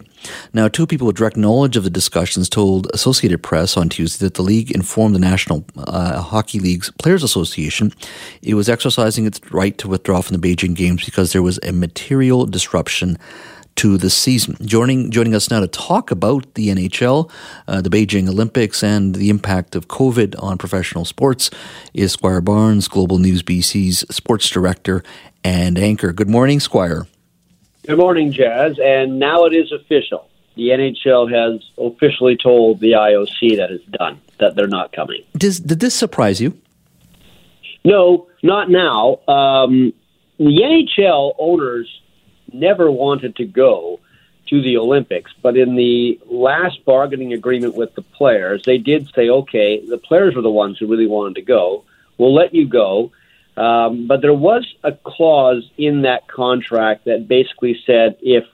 [0.53, 4.35] Now, two people with direct knowledge of the discussions told Associated Press on Tuesday that
[4.35, 7.93] the league informed the National uh, Hockey League's Players Association
[8.43, 11.73] it was exercising its right to withdraw from the Beijing Games because there was a
[11.73, 13.19] material disruption
[13.77, 14.57] to the season.
[14.63, 17.31] Joining joining us now to talk about the NHL,
[17.69, 21.51] uh, the Beijing Olympics, and the impact of COVID on professional sports
[21.95, 25.03] is Squire Barnes, Global News BC's sports director
[25.45, 26.13] and anchor.
[26.13, 27.07] Good morning, Squire.
[27.87, 28.79] Good morning, Jazz.
[28.83, 30.29] And now it is official.
[30.57, 35.23] The NHL has officially told the IOC that it's done, that they're not coming.
[35.37, 36.59] Does, did this surprise you?
[37.85, 39.21] No, not now.
[39.29, 39.93] Um,
[40.39, 41.89] the NHL owners
[42.59, 44.01] never wanted to go
[44.49, 45.33] to the Olympics.
[45.43, 50.35] But in the last bargaining agreement with the players, they did say, okay, the players
[50.35, 51.85] were the ones who really wanted to go.
[52.19, 53.13] We'll let you go.
[53.57, 58.45] Um, but there was a clause in that contract that basically said if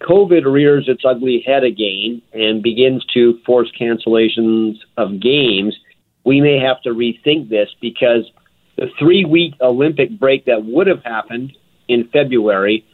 [0.00, 5.76] COVID rears its ugly head again and begins to force cancellations of games,
[6.24, 8.30] we may have to rethink this because
[8.76, 11.56] the three week Olympic break that would have happened
[11.88, 12.84] in February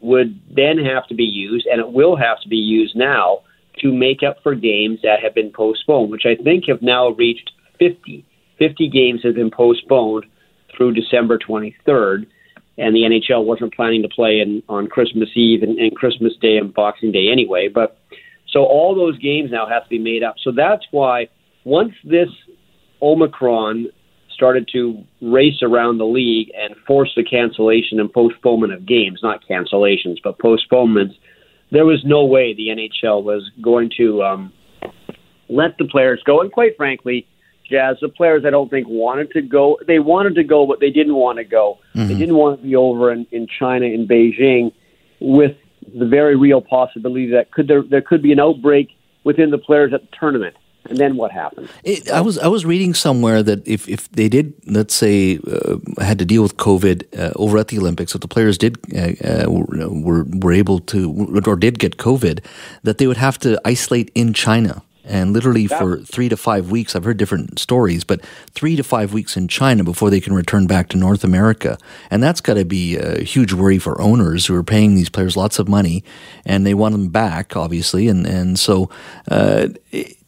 [0.00, 3.40] would then have to be used, and it will have to be used now
[3.78, 7.50] to make up for games that have been postponed, which I think have now reached
[7.78, 8.24] 50.
[8.58, 10.24] 50 games have been postponed
[10.74, 12.26] through December 23rd,
[12.78, 16.56] and the NHL wasn't planning to play in, on Christmas Eve and, and Christmas Day
[16.56, 17.68] and Boxing Day anyway.
[17.68, 17.98] But
[18.50, 20.36] so all those games now have to be made up.
[20.42, 21.28] So that's why
[21.64, 22.28] once this
[23.02, 23.88] Omicron
[24.36, 29.42] started to race around the league and force the cancellation and postponement of games, not
[29.48, 31.16] cancellations, but postponements,
[31.72, 34.52] there was no way the NHL was going to um,
[35.48, 36.42] let the players go.
[36.42, 37.26] And quite frankly,
[37.68, 39.78] Jas, the players I don't think wanted to go.
[39.86, 41.78] They wanted to go, but they didn't want to go.
[41.94, 42.08] Mm-hmm.
[42.08, 44.72] They didn't want to be over in, in China, in Beijing,
[45.18, 45.56] with
[45.98, 48.90] the very real possibility that could there there could be an outbreak
[49.24, 50.56] within the players at the tournament.
[50.88, 51.68] And then what happened?
[51.84, 55.76] It, I was I was reading somewhere that if, if they did let's say uh,
[56.02, 59.12] had to deal with COVID uh, over at the Olympics, if the players did uh,
[59.26, 62.44] uh were were able to or did get COVID,
[62.82, 66.94] that they would have to isolate in China and literally for three to five weeks.
[66.94, 70.66] I've heard different stories, but three to five weeks in China before they can return
[70.66, 71.78] back to North America,
[72.10, 75.36] and that's got to be a huge worry for owners who are paying these players
[75.36, 76.04] lots of money,
[76.44, 78.90] and they want them back, obviously, and and so.
[79.28, 79.68] Uh,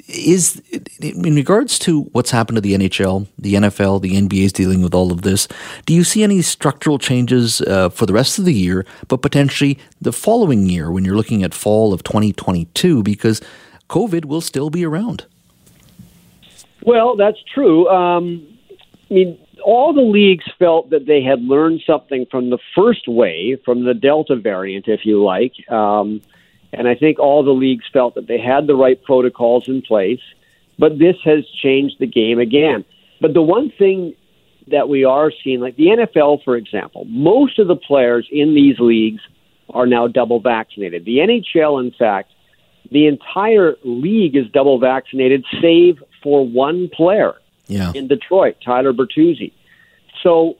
[0.09, 0.63] is
[1.01, 4.95] in regards to what's happened to the NHL, the NFL, the NBA is dealing with
[4.95, 5.47] all of this.
[5.85, 9.79] Do you see any structural changes uh, for the rest of the year, but potentially
[10.01, 13.03] the following year when you're looking at fall of 2022?
[13.03, 13.43] Because
[13.91, 15.27] COVID will still be around.
[16.83, 17.89] Well, that's true.
[17.89, 18.47] Um,
[19.11, 23.61] I mean, all the leagues felt that they had learned something from the first wave,
[23.65, 25.53] from the Delta variant, if you like.
[25.71, 26.23] Um,
[26.73, 30.21] and I think all the leagues felt that they had the right protocols in place.
[30.79, 32.85] But this has changed the game again.
[33.21, 34.15] But the one thing
[34.69, 38.79] that we are seeing, like the NFL, for example, most of the players in these
[38.79, 39.23] leagues
[39.71, 41.05] are now double vaccinated.
[41.05, 42.33] The NHL, in fact,
[42.91, 47.35] the entire league is double vaccinated, save for one player
[47.67, 47.93] yeah.
[47.95, 49.53] in Detroit, Tyler Bertuzzi.
[50.23, 50.57] So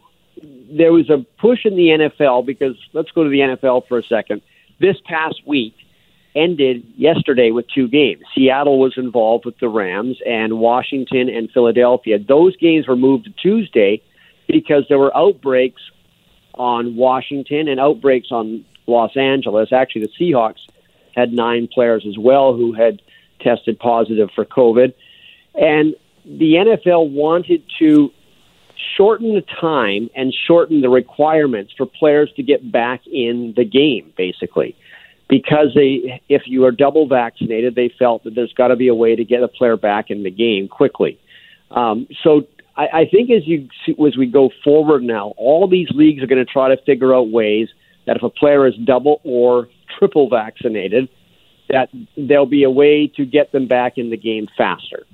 [0.71, 4.03] there was a push in the NFL because let's go to the NFL for a
[4.03, 4.43] second.
[4.81, 5.75] This past week
[6.39, 8.23] ended yesterday with two games.
[8.35, 12.19] Seattle was involved with the Rams and Washington and Philadelphia.
[12.19, 14.03] Those games were moved to Tuesday
[14.47, 15.83] because there were outbreaks
[16.55, 19.73] on Washington and outbreaks on Los Angeles.
[19.73, 20.67] Actually, the Seahawks
[21.15, 23.03] had nine players as well who had
[23.41, 24.95] tested positive for COVID.
[25.55, 28.11] And the NFL wanted to
[28.97, 34.13] shorten the time and shorten the requirements for players to get back in the game,
[34.17, 34.77] basically.
[35.29, 38.95] Because they, if you are double vaccinated, they felt that there's got to be a
[38.95, 41.19] way to get a player back in the game quickly.
[41.71, 43.69] Um, so I, I think as you
[44.07, 47.29] as we go forward now, all these leagues are going to try to figure out
[47.31, 47.69] ways
[48.07, 51.11] that if a player is double or triple vaccinated,
[51.69, 55.05] that there'll be a way to get them back in the game faster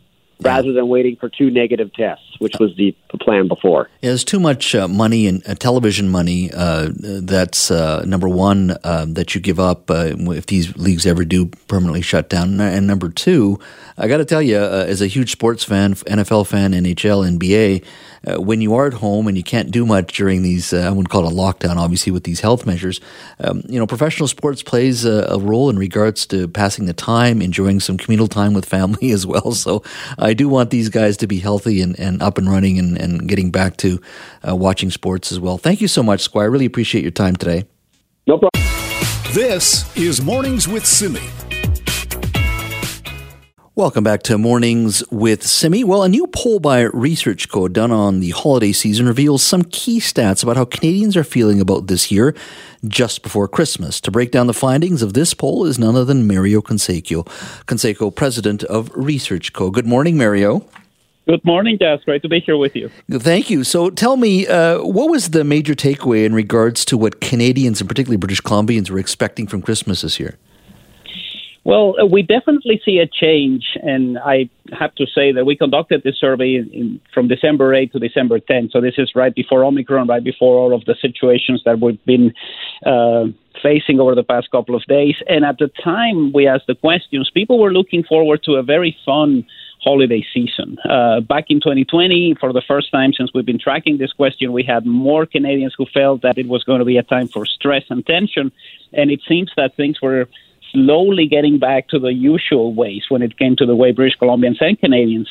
[0.41, 3.89] rather than waiting for two negative tests, which was the, plan before.
[4.03, 6.51] Yeah, there's too much uh, money and uh, television money.
[6.53, 11.25] Uh, that's uh, number one um, that you give up uh, if these leagues ever
[11.25, 12.61] do permanently shut down.
[12.61, 13.61] And number two,
[13.97, 17.85] I got to tell you, uh, as a huge sports fan, NFL fan, NHL, NBA,
[18.27, 20.91] uh, when you are at home and you can't do much during these, uh, I
[20.91, 23.01] wouldn't call it a lockdown, obviously, with these health measures,
[23.39, 27.43] um, you know, professional sports plays a, a, role in regards to passing the time,
[27.43, 29.53] enjoying some communal time with family as well.
[29.53, 29.83] So
[30.25, 33.29] I do want these guys to be healthy and, and up and running and, and
[33.29, 34.01] getting back to
[34.47, 35.59] uh, watching sports as well.
[35.59, 36.47] Thank you so much, Squire.
[36.47, 37.67] I really appreciate your time today.
[38.27, 38.65] No problem.
[39.35, 41.21] This is Mornings with Simi.
[43.77, 45.83] Welcome back to Mornings with Simi.
[45.83, 49.99] Well, a new poll by Research ResearchCo done on the holiday season reveals some key
[49.99, 52.37] stats about how Canadians are feeling about this year
[52.87, 54.01] just before Christmas.
[54.03, 57.27] To break down the findings of this poll is none other than Mario Canseco,
[57.67, 59.73] Canseco, president of Research ResearchCo.
[59.73, 60.65] Good morning, Mario.
[61.27, 61.99] Good morning, Des.
[62.05, 62.93] Great to be here with you.
[63.11, 63.65] Thank you.
[63.65, 67.89] So tell me, uh, what was the major takeaway in regards to what Canadians and
[67.89, 70.39] particularly British Columbians were expecting from Christmas this year?
[71.65, 76.03] Well, uh, we definitely see a change, and I have to say that we conducted
[76.03, 78.69] this survey in, from December 8 to December 10.
[78.71, 82.35] So this is right before Omicron, right before all of the situations that we've been
[82.85, 83.25] uh,
[83.63, 85.15] facing over the past couple of days.
[85.27, 88.95] And at the time we asked the questions, people were looking forward to a very
[89.07, 89.47] fun
[89.83, 90.77] holiday season.
[90.89, 94.63] Uh, back in 2020, for the first time since we've been tracking this question, we
[94.63, 97.85] had more Canadians who felt that it was going to be a time for stress
[97.89, 98.53] and tension,
[98.93, 100.27] and it seems that things were
[100.75, 104.61] slowly getting back to the usual ways when it came to the way British Columbians
[104.61, 105.29] and Canadians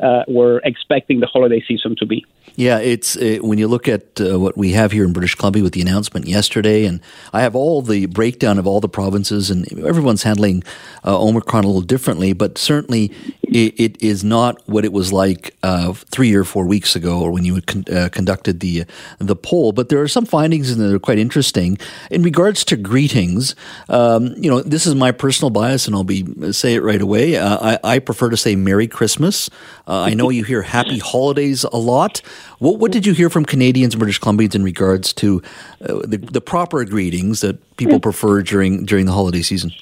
[0.00, 2.24] uh, were expecting the holiday season to be.
[2.54, 5.62] Yeah, it's uh, when you look at uh, what we have here in British Columbia
[5.62, 7.00] with the announcement yesterday, and
[7.34, 10.62] I have all the breakdown of all the provinces, and everyone's handling
[11.04, 15.54] uh, Omicron a little differently, but certainly it, it is not what it was like
[15.62, 18.84] uh, three or four weeks ago, or when you con- uh, conducted the
[19.18, 19.72] the poll.
[19.72, 21.76] But there are some findings that are quite interesting
[22.10, 23.54] in regards to greetings.
[23.90, 27.38] Um, you know, this is my personal bias, and I'll be say it right away.
[27.38, 29.50] I, I prefer to say Merry Christmas.
[29.86, 32.20] Uh, I know you hear happy holidays a lot.
[32.58, 35.42] What, what did you hear from Canadians and British Columbians in regards to
[35.82, 39.72] uh, the, the proper greetings that people prefer during during the holiday season?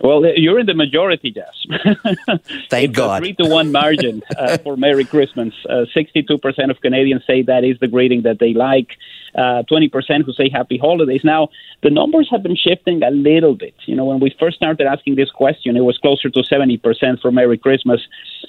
[0.00, 2.40] Well, you're in the majority, Jess.
[2.70, 3.22] Thank God.
[3.22, 5.52] A three to one margin uh, for Merry Christmas.
[5.68, 8.96] Uh, sixty-two percent of Canadians say that is the greeting that they like.
[9.34, 11.22] Uh, twenty percent who say Happy Holidays.
[11.24, 11.48] Now,
[11.82, 13.74] the numbers have been shifting a little bit.
[13.86, 17.20] You know, when we first started asking this question, it was closer to seventy percent
[17.20, 18.00] for Merry Christmas.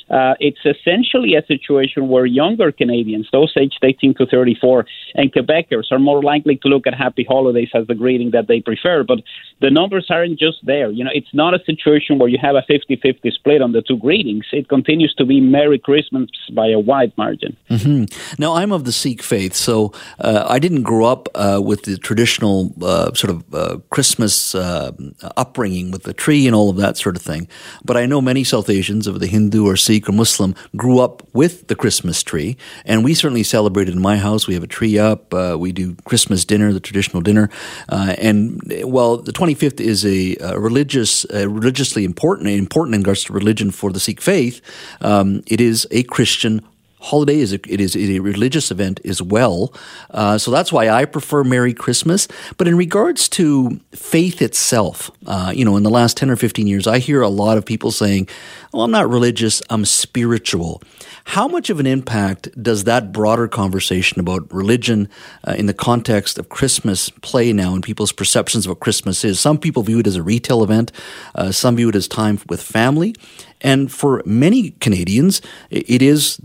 [0.10, 4.86] Uh, it's essentially a situation where younger Canadians, those aged eighteen to thirty-four,
[5.16, 8.62] and Quebecers are more likely to look at Happy Holidays as the greeting that they
[8.62, 9.04] prefer.
[9.04, 9.20] But
[9.62, 10.90] the numbers aren't just there.
[10.92, 13.82] You know, it's not a situation where you have a 50 50 split on the
[13.82, 14.46] two greetings.
[14.52, 17.58] It continues to be Merry Christmas by a wide margin.
[17.70, 18.42] Mm-hmm.
[18.42, 21.98] Now, I'm of the Sikh faith, so uh, I didn't grow up uh, with the
[21.98, 24.92] traditional uh, sort of uh, Christmas uh,
[25.36, 27.48] upbringing with the tree and all of that sort of thing.
[27.84, 31.24] But I know many South Asians, of the Hindu or Sikh or Muslim, grew up
[31.34, 34.48] with the Christmas tree, and we certainly celebrated in my house.
[34.48, 37.50] We have a tree up, uh, we do Christmas dinner, the traditional dinner,
[37.90, 43.34] and well, the 25th is a, a religious uh, religiously important, important in regards to
[43.34, 44.62] religion for the Sikh faith.
[45.02, 46.62] Um, it is a Christian
[47.00, 49.74] holiday is a, it is a religious event as well.
[50.12, 52.28] Uh, so that's why I prefer Merry Christmas.
[52.58, 56.68] But in regards to faith itself, uh, you know, in the last 10 or 15
[56.68, 58.28] years, I hear a lot of people saying,
[58.74, 60.82] well, I'm not religious, I'm spiritual.
[61.26, 65.10] How much of an impact does that broader conversation about religion
[65.48, 69.40] uh, in the context of Christmas play now in people's perceptions of what Christmas is?
[69.40, 70.92] Some people view it as a retail event,
[71.36, 73.16] uh, some view it as time with family.
[73.62, 76.40] And for many Canadians, it is,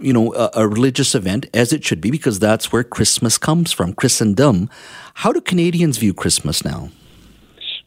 [0.00, 3.72] you know, a, a, religious event as it should be because that's where Christmas comes
[3.72, 4.70] from, Christendom.
[5.14, 6.90] How do Canadians view Christmas now?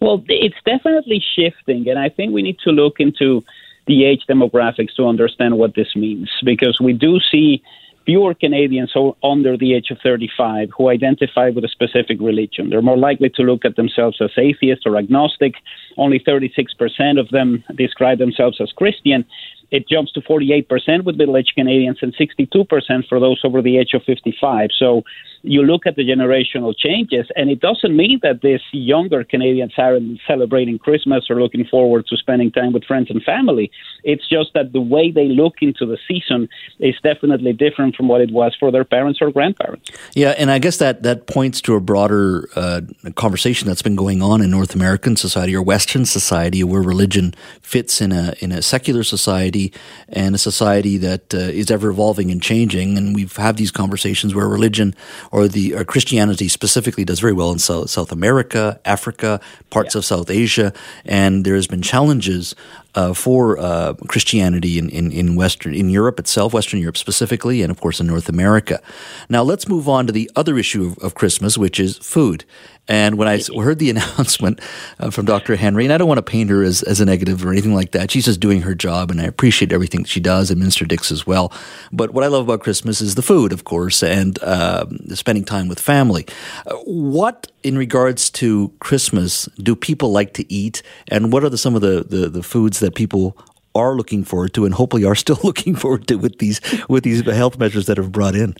[0.01, 3.43] Well, it's definitely shifting, and I think we need to look into
[3.87, 7.63] the age demographics to understand what this means because we do see
[8.05, 8.93] fewer Canadians
[9.23, 12.69] under the age of 35 who identify with a specific religion.
[12.69, 15.55] They're more likely to look at themselves as atheist or agnostic.
[15.97, 19.25] Only 36% of them describe themselves as Christian.
[19.71, 23.93] It jumps to 48% with middle aged Canadians and 62% for those over the age
[23.93, 24.69] of 55.
[24.77, 25.03] So
[25.45, 30.19] you look at the generational changes, and it doesn't mean that these younger Canadians aren't
[30.27, 33.71] celebrating Christmas or looking forward to spending time with friends and family.
[34.03, 38.21] It's just that the way they look into the season is definitely different from what
[38.21, 39.91] it was for their parents or grandparents.
[40.13, 42.81] Yeah, and I guess that, that points to a broader uh,
[43.15, 48.01] conversation that's been going on in North American society or Western society, where religion fits
[48.01, 49.73] in a in a secular society
[50.09, 52.97] and a society that uh, is ever evolving and changing.
[52.97, 54.95] And we've had these conversations where religion
[55.35, 59.99] or the or Christianity specifically does very well in South, South America, Africa, parts yeah.
[59.99, 60.71] of South Asia,
[61.03, 62.55] and there has been challenges
[62.95, 67.71] uh, for uh, Christianity in, in, in Western in Europe itself, Western Europe specifically, and
[67.71, 68.81] of course in North America.
[69.29, 72.45] Now let's move on to the other issue of, of Christmas, which is food.
[72.87, 74.61] And when I heard the announcement
[74.99, 75.55] uh, from Dr.
[75.55, 77.91] Henry, and I don't want to paint her as, as a negative or anything like
[77.91, 81.11] that, she's just doing her job, and I appreciate everything she does, and Minister Dix
[81.11, 81.51] as well.
[81.91, 85.67] But what I love about Christmas is the food, of course, and uh, spending time
[85.67, 86.25] with family.
[86.65, 91.57] Uh, what, in regards to Christmas, do people like to eat, and what are the,
[91.57, 93.35] some of the, the, the foods that people
[93.73, 97.25] are looking forward to, and hopefully are still looking forward to with these with these
[97.25, 98.55] health measures that have brought in?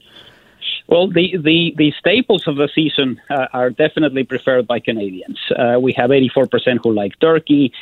[0.88, 5.40] Well, the, the, the staples of the season uh, are definitely preferred by Canadians.
[5.56, 7.74] Uh, we have 84% who like turkey.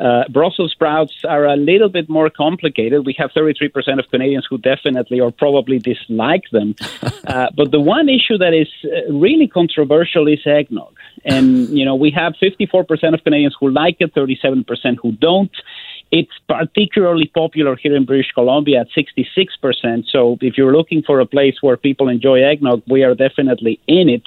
[0.00, 3.06] Uh, Brussels sprouts are a little bit more complicated.
[3.06, 6.74] We have 33% of Canadians who definitely or probably dislike them.
[7.26, 10.96] uh, but the one issue that is uh, really controversial is eggnog.
[11.24, 15.52] And, you know, we have 54% of Canadians who like it, 37% who don't.
[16.10, 20.04] It's particularly popular here in British Columbia at 66%.
[20.10, 24.08] So if you're looking for a place where people enjoy eggnog, we are definitely in
[24.08, 24.22] it.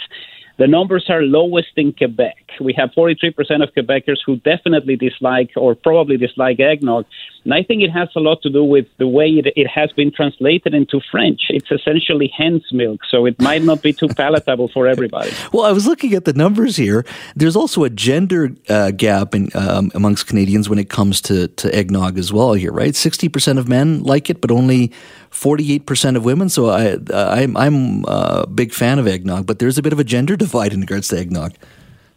[0.58, 2.38] The numbers are lowest in Quebec.
[2.60, 7.06] We have 43% of Quebecers who definitely dislike or probably dislike eggnog.
[7.44, 9.92] And I think it has a lot to do with the way it, it has
[9.94, 11.44] been translated into French.
[11.50, 15.32] It's essentially hen's milk, so it might not be too palatable for everybody.
[15.54, 17.06] Well, I was looking at the numbers here.
[17.36, 21.74] There's also a gender uh, gap in, um, amongst Canadians when it comes to, to
[21.74, 22.94] eggnog as well here, right?
[22.94, 24.92] 60% of men like it, but only
[25.32, 26.50] 48% of women.
[26.50, 30.04] So I, I'm, I'm a big fan of eggnog, but there's a bit of a
[30.04, 31.54] gender divide in regards to eggnog.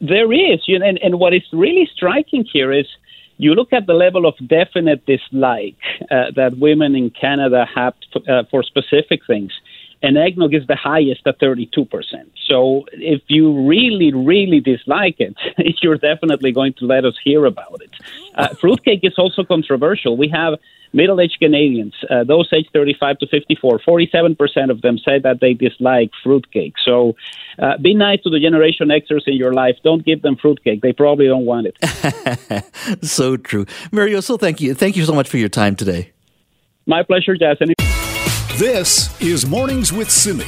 [0.00, 2.86] There is, you know, and, and what is really striking here is
[3.36, 7.94] you look at the level of definite dislike uh, that women in Canada have
[8.28, 9.52] uh, for specific things,
[10.02, 11.84] and eggnog is the highest at 32%.
[12.46, 15.36] So if you really, really dislike it,
[15.82, 17.90] you're definitely going to let us hear about it.
[18.34, 20.16] Uh, fruitcake is also controversial.
[20.16, 20.58] We have
[20.92, 25.54] middle aged Canadians, uh, those aged 35 to 54, 47% of them say that they
[25.54, 26.74] dislike fruitcake.
[26.84, 27.14] So
[27.58, 29.76] uh, be nice to the Generation Xers in your life.
[29.84, 30.80] Don't give them fruitcake.
[30.80, 33.02] They probably don't want it.
[33.04, 33.66] so true.
[33.92, 34.74] Mario, so thank you.
[34.74, 36.12] Thank you so much for your time today.
[36.86, 37.74] My pleasure, Jason.
[38.60, 40.44] This is Mornings with Simi.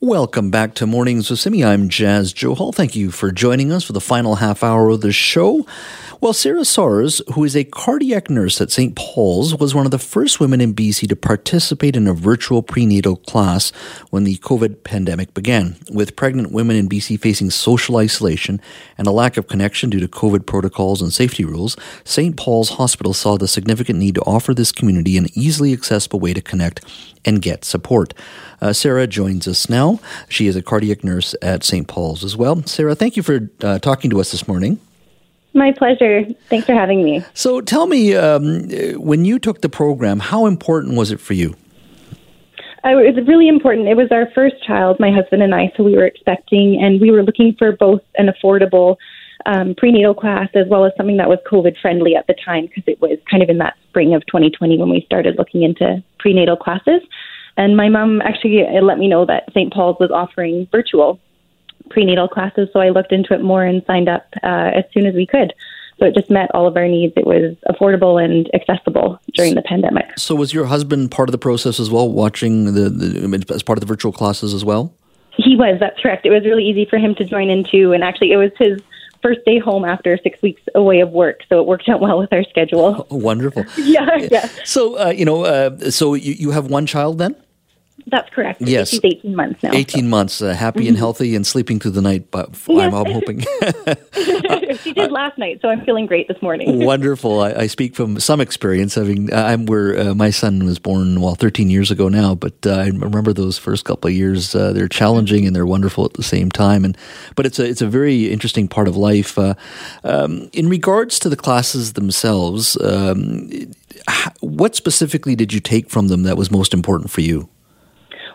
[0.00, 1.64] Welcome back to Mornings with Simi.
[1.64, 2.74] I'm Jas Johal.
[2.74, 5.64] Thank you for joining us for the final half hour of the show.
[6.22, 8.94] Well, Sarah Soares, who is a cardiac nurse at St.
[8.94, 13.16] Paul's, was one of the first women in BC to participate in a virtual prenatal
[13.16, 13.70] class
[14.10, 15.76] when the COVID pandemic began.
[15.90, 18.60] With pregnant women in BC facing social isolation
[18.98, 22.36] and a lack of connection due to COVID protocols and safety rules, St.
[22.36, 26.42] Paul's Hospital saw the significant need to offer this community an easily accessible way to
[26.42, 26.84] connect
[27.24, 28.12] and get support.
[28.60, 30.00] Uh, Sarah joins us now.
[30.28, 31.88] She is a cardiac nurse at St.
[31.88, 32.62] Paul's as well.
[32.66, 34.78] Sarah, thank you for uh, talking to us this morning.
[35.52, 36.24] My pleasure.
[36.48, 37.24] Thanks for having me.
[37.34, 41.56] So tell me, um, when you took the program, how important was it for you?
[42.84, 43.88] Uh, it was really important.
[43.88, 47.10] It was our first child, my husband and I, so we were expecting, and we
[47.10, 48.96] were looking for both an affordable
[49.46, 52.84] um, prenatal class as well as something that was COVID friendly at the time because
[52.86, 56.56] it was kind of in that spring of 2020 when we started looking into prenatal
[56.56, 57.02] classes.
[57.56, 59.72] And my mom actually let me know that St.
[59.72, 61.20] Paul's was offering virtual
[61.90, 65.14] prenatal classes, so I looked into it more and signed up uh, as soon as
[65.14, 65.52] we could.
[65.98, 67.12] So it just met all of our needs.
[67.14, 70.18] It was affordable and accessible during the pandemic.
[70.18, 73.76] So was your husband part of the process as well, watching the, the as part
[73.76, 74.94] of the virtual classes as well?
[75.36, 75.78] He was.
[75.78, 76.24] That's correct.
[76.24, 78.80] It was really easy for him to join into, and actually, it was his
[79.22, 82.32] first day home after six weeks away of work, so it worked out well with
[82.32, 83.06] our schedule.
[83.10, 83.64] Oh, wonderful.
[83.78, 84.48] yeah, yeah.
[84.64, 87.36] So uh, you know, uh, so you, you have one child then?
[88.06, 88.60] That's correct.
[88.60, 88.90] Yes.
[88.90, 89.72] She's 18 months now.
[89.72, 90.08] 18 so.
[90.08, 93.40] months, uh, happy and healthy and sleeping through the night, but I'm, I'm hoping.
[94.82, 96.84] she did last night, so I'm feeling great this morning.
[96.84, 97.40] Wonderful.
[97.40, 98.94] I, I, speak from some experience.
[98.94, 102.72] Having I'm where uh, my son was born, well, 13 years ago now, but uh,
[102.72, 104.54] I remember those first couple of years.
[104.54, 106.84] Uh, they're challenging and they're wonderful at the same time.
[106.84, 106.96] And
[107.36, 109.38] but it's a it's a very interesting part of life.
[109.38, 109.54] Uh,
[110.04, 113.50] um, in regards to the classes themselves, um,
[114.40, 117.48] what specifically did you take from them that was most important for you?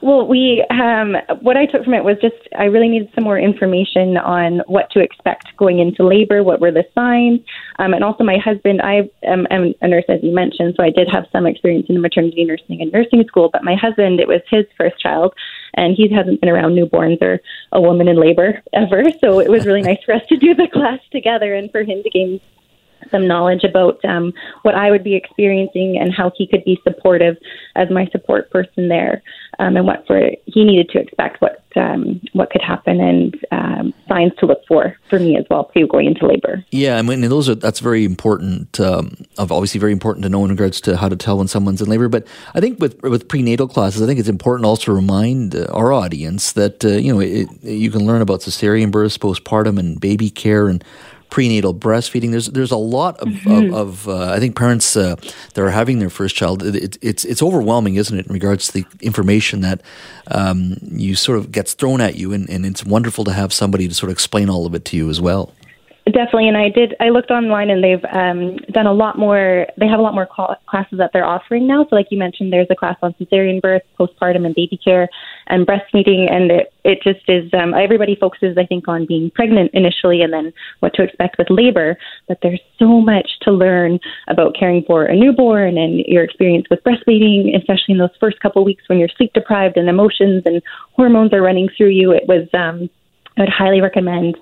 [0.06, 3.39] Well, we um, what I took from it was just I really needed some more
[3.39, 7.39] information on what to expect going into labor, what were the signs,
[7.80, 8.84] um, and also my husband.
[8.84, 11.99] I am, am a nurse, as you mentioned, so I did have some experience in
[11.99, 13.49] maternity nursing and nursing school.
[13.51, 15.34] But my husband, it was his first child,
[15.74, 17.39] and he hasn't been around newborns or
[17.72, 19.06] a woman in labor ever.
[19.22, 22.03] So it was really nice for us to do the class together and for him
[22.03, 22.39] to gain
[23.12, 24.34] some knowledge about um,
[24.64, 27.38] what I would be experiencing and how he could be supportive
[27.76, 29.22] as my support person there,
[29.60, 33.93] um, and what for he needed to expect, what um, what could happen, and um,
[34.08, 36.64] signs to look for for me as well too going into labor.
[36.72, 38.80] Yeah, I mean those are that's very important.
[38.80, 41.89] Um, obviously, very important to know in regards to how to tell when someone's in
[41.89, 42.10] labor.
[42.10, 45.66] But I think with with prenatal classes, I think it's important also to remind uh,
[45.72, 50.00] our audience that uh, you know it, you can learn about cesarean births, postpartum, and
[50.00, 50.84] baby care and
[51.36, 52.31] prenatal breastfeeding.
[52.31, 53.73] There's there's a lot of, mm-hmm.
[53.73, 55.17] of, of uh, I think parents uh,
[55.53, 56.63] that are having their first child.
[56.63, 59.81] It, it's it's overwhelming, isn't it, in regards to the information that
[60.31, 63.86] um, you sort of gets thrown at you, and, and it's wonderful to have somebody
[63.89, 65.51] to sort of explain all of it to you as well.
[66.06, 66.93] Definitely, and I did.
[66.99, 69.66] I looked online, and they've um, done a lot more.
[69.78, 71.84] They have a lot more cl- classes that they're offering now.
[71.89, 75.10] So, like you mentioned, there's a class on cesarean birth, postpartum, and baby care,
[75.47, 76.32] and breastfeeding.
[76.32, 77.51] And it, it just is.
[77.56, 81.49] Um, everybody focuses, I think, on being pregnant initially, and then what to expect with
[81.49, 81.97] labor.
[82.28, 86.84] But there's so much to learn about caring for a newborn and your experience with
[86.84, 90.62] breastfeeding, especially in those first couple weeks when you're sleep deprived and emotions and
[90.93, 92.12] hormones are running through you.
[92.12, 92.47] It was.
[92.53, 92.91] Um,
[93.38, 94.38] I would highly recommend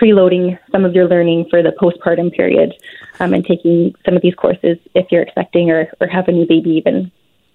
[0.00, 2.74] preloading some of your learning for the postpartum period
[3.20, 6.46] um, and taking some of these courses if you're expecting or, or have a new
[6.46, 7.12] baby even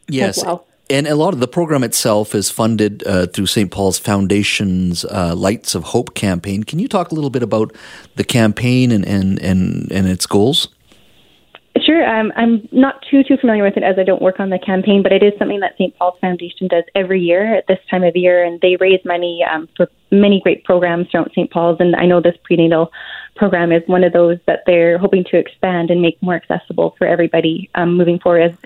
[0.07, 0.43] yes.
[0.43, 0.67] well.
[0.89, 3.71] And a lot of the program itself is funded uh, through St.
[3.71, 6.63] Paul's Foundation's uh, Lights of Hope campaign.
[6.63, 7.73] Can you talk a little bit about
[8.15, 10.67] the campaign and, and, and, and its goals?
[11.82, 12.05] Sure.
[12.07, 15.01] Um, I'm not too too familiar with it as I don't work on the campaign,
[15.01, 15.97] but it is something that St.
[15.97, 19.67] Paul's Foundation does every year at this time of year, and they raise money um,
[19.76, 21.49] for many great programs throughout St.
[21.49, 21.78] Paul's.
[21.80, 22.91] And I know this prenatal
[23.36, 27.07] program is one of those that they're hoping to expand and make more accessible for
[27.07, 28.51] everybody um, moving forward.
[28.51, 28.57] As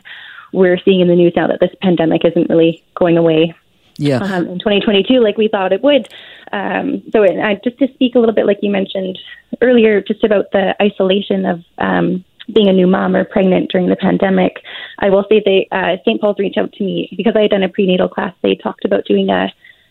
[0.52, 3.54] we're seeing in the news now that this pandemic isn't really going away
[3.98, 4.20] yeah.
[4.20, 6.08] Um, in 2022 like we thought it would.
[6.52, 9.18] Um, so, uh, just to speak a little bit, like you mentioned
[9.62, 12.24] earlier, just about the isolation of um,
[12.54, 14.62] being a new mom or pregnant during the pandemic,
[15.00, 16.22] I will say they uh, St.
[16.22, 18.34] Paul's reached out to me because I had done a prenatal class.
[18.42, 19.48] They talked about doing a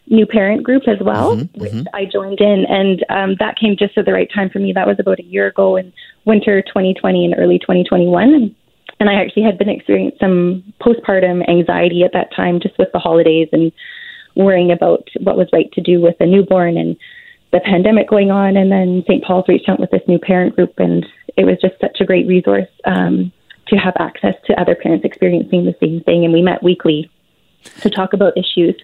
[0.08, 1.94] new parent group as well, mm-hmm, which mm-hmm.
[1.94, 4.72] I joined in, and um, that came just at the right time for me.
[4.72, 5.92] That was about a year ago in
[6.24, 8.54] winter 2020 and early 2021.
[8.98, 12.98] And I actually had been experiencing some postpartum anxiety at that time, just with the
[12.98, 13.72] holidays and
[14.34, 16.96] worrying about what was right to do with a newborn and
[17.52, 18.56] the pandemic going on.
[18.56, 19.24] And then St.
[19.24, 21.04] Paul's reached out with this new parent group, and
[21.36, 23.32] it was just such a great resource um,
[23.68, 26.24] to have access to other parents experiencing the same thing.
[26.24, 27.10] And we met weekly
[27.80, 28.76] to talk about issues.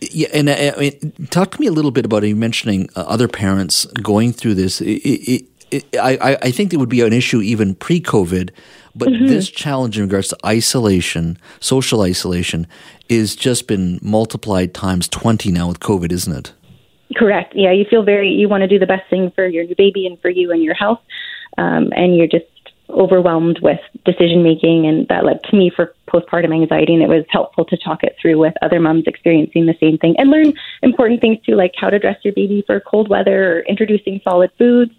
[0.00, 3.00] Yeah, and uh, I mean, talk to me a little bit about you mentioning uh,
[3.00, 4.80] other parents going through this.
[4.80, 8.50] It, it, it, I, I think it would be an issue even pre-COVID,
[8.94, 9.26] but mm-hmm.
[9.26, 12.66] this challenge in regards to isolation, social isolation,
[13.08, 16.52] is just been multiplied times twenty now with COVID, isn't it?
[17.16, 17.54] Correct.
[17.54, 18.30] Yeah, you feel very.
[18.30, 20.62] You want to do the best thing for your new baby and for you and
[20.62, 21.00] your health,
[21.58, 22.46] um, and you're just
[22.90, 26.94] overwhelmed with decision making, and that led to me for postpartum anxiety.
[26.94, 30.14] And it was helpful to talk it through with other moms experiencing the same thing
[30.16, 33.60] and learn important things too, like how to dress your baby for cold weather, or
[33.62, 34.92] introducing solid foods,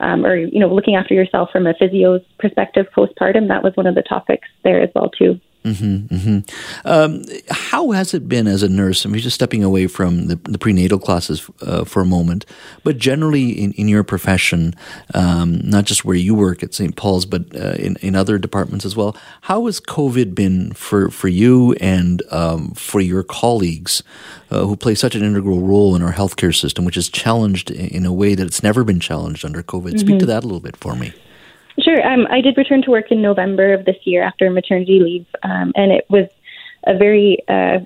[0.00, 3.48] um, or you know, looking after yourself from a physio's perspective postpartum.
[3.48, 5.40] That was one of the topics there as well too.
[5.64, 6.88] Mm-hmm, mm-hmm.
[6.88, 9.06] Um, how has it been as a nurse?
[9.06, 12.46] I mean, just stepping away from the, the prenatal classes uh, for a moment,
[12.82, 14.74] but generally in, in your profession,
[15.14, 16.96] um, not just where you work at St.
[16.96, 21.28] Paul's, but uh, in, in other departments as well, how has COVID been for, for
[21.28, 24.02] you and um, for your colleagues
[24.50, 28.04] uh, who play such an integral role in our healthcare system, which is challenged in
[28.04, 29.90] a way that it's never been challenged under COVID?
[29.90, 29.98] Mm-hmm.
[29.98, 31.12] Speak to that a little bit for me.
[31.80, 32.06] Sure.
[32.06, 35.72] Um, I did return to work in November of this year after maternity leave, um,
[35.74, 36.28] and it was
[36.86, 37.38] a very.
[37.48, 37.80] Uh,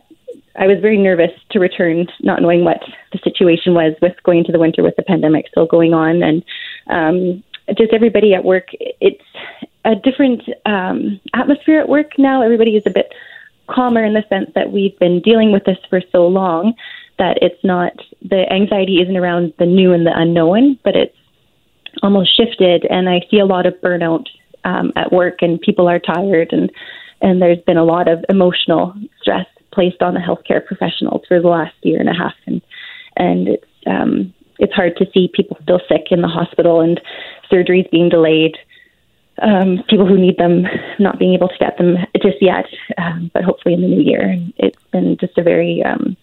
[0.59, 2.82] I was very nervous to return, not knowing what
[3.12, 6.45] the situation was with going into the winter with the pandemic still going on, and
[6.89, 7.45] um,
[7.76, 8.68] just everybody at work.
[9.01, 9.22] It's
[9.84, 12.43] a different um, atmosphere at work now.
[12.43, 13.12] Everybody is a bit
[13.68, 16.74] calmer in the sense that we've been dealing with this for so long
[17.18, 21.16] that it's not the anxiety isn't around the new and the unknown, but it's
[22.03, 24.26] almost shifted, and I see a lot of burnout
[24.64, 26.70] um, at work, and people are tired, and
[27.22, 31.49] and there's been a lot of emotional stress placed on the healthcare professionals for the
[31.49, 32.62] last year and a half, and
[33.16, 37.01] and it's um, it's hard to see people still sick in the hospital and
[37.51, 38.57] surgeries being delayed.
[39.42, 40.64] Um, people who need them
[40.99, 42.64] not being able to get them just yet,
[42.97, 44.34] um, but hopefully in the new year.
[44.57, 46.16] It's been just a very um,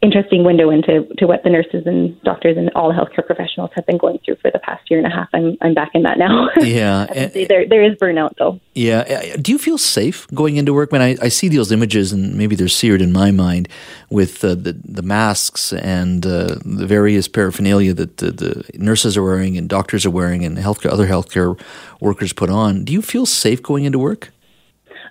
[0.00, 3.98] interesting window into to what the nurses and doctors and all healthcare professionals have been
[3.98, 5.28] going through for the past year and a half.
[5.32, 6.48] I'm I'm back in that now.
[6.68, 7.06] Yeah,
[7.48, 8.60] there there is burnout though.
[8.74, 10.92] Yeah, do you feel safe going into work?
[10.92, 13.68] When I, I see those images and maybe they're seared in my mind
[14.10, 19.22] with uh, the the masks and uh, the various paraphernalia that the, the, nurses are
[19.22, 21.58] wearing and doctors are wearing and healthcare other healthcare
[22.00, 22.84] workers put on.
[22.84, 24.30] Do you feel safe going into work?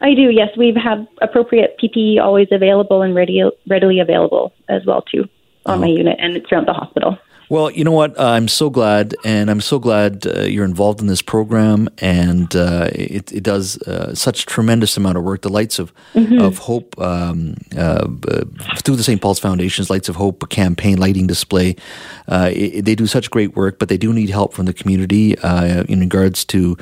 [0.01, 0.29] I do.
[0.29, 5.27] Yes, we have had appropriate PPE always available and ready, readily available as well too
[5.65, 5.81] on oh.
[5.81, 7.17] my unit and throughout the hospital.
[7.49, 8.19] Well, you know what?
[8.19, 12.53] Uh, I'm so glad, and I'm so glad uh, you're involved in this program, and
[12.53, 15.43] uh, it, it, does uh, such tremendous amount of work.
[15.43, 16.41] The Lights of mm-hmm.
[16.41, 18.05] of Hope um, uh,
[18.79, 19.21] through the St.
[19.21, 21.77] Paul's Foundation's Lights of Hope campaign lighting display.
[22.27, 25.35] Uh, it, they do such great work, but they do need help from the community
[25.87, 26.75] in regards to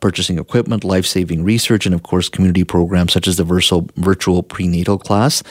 [0.00, 4.42] purchasing equipment, life saving research, and of course, community programs such as the virtual virtual
[4.42, 5.42] prenatal class.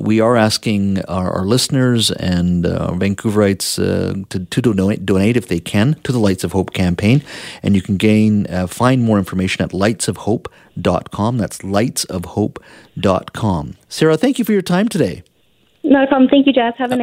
[0.00, 3.83] we are asking our, our listeners and Vancouverites uh,
[4.30, 7.22] to, to donate, donate if they can to the Lights of Hope campaign.
[7.62, 11.38] And you can gain uh, find more information at lightsofhope.com.
[11.38, 13.74] That's lightsofhope.com.
[13.88, 15.24] Sarah, thank you for your time today.
[15.84, 16.30] Not a problem.
[16.30, 16.72] Thank you, Jas.
[16.78, 17.02] Have a nice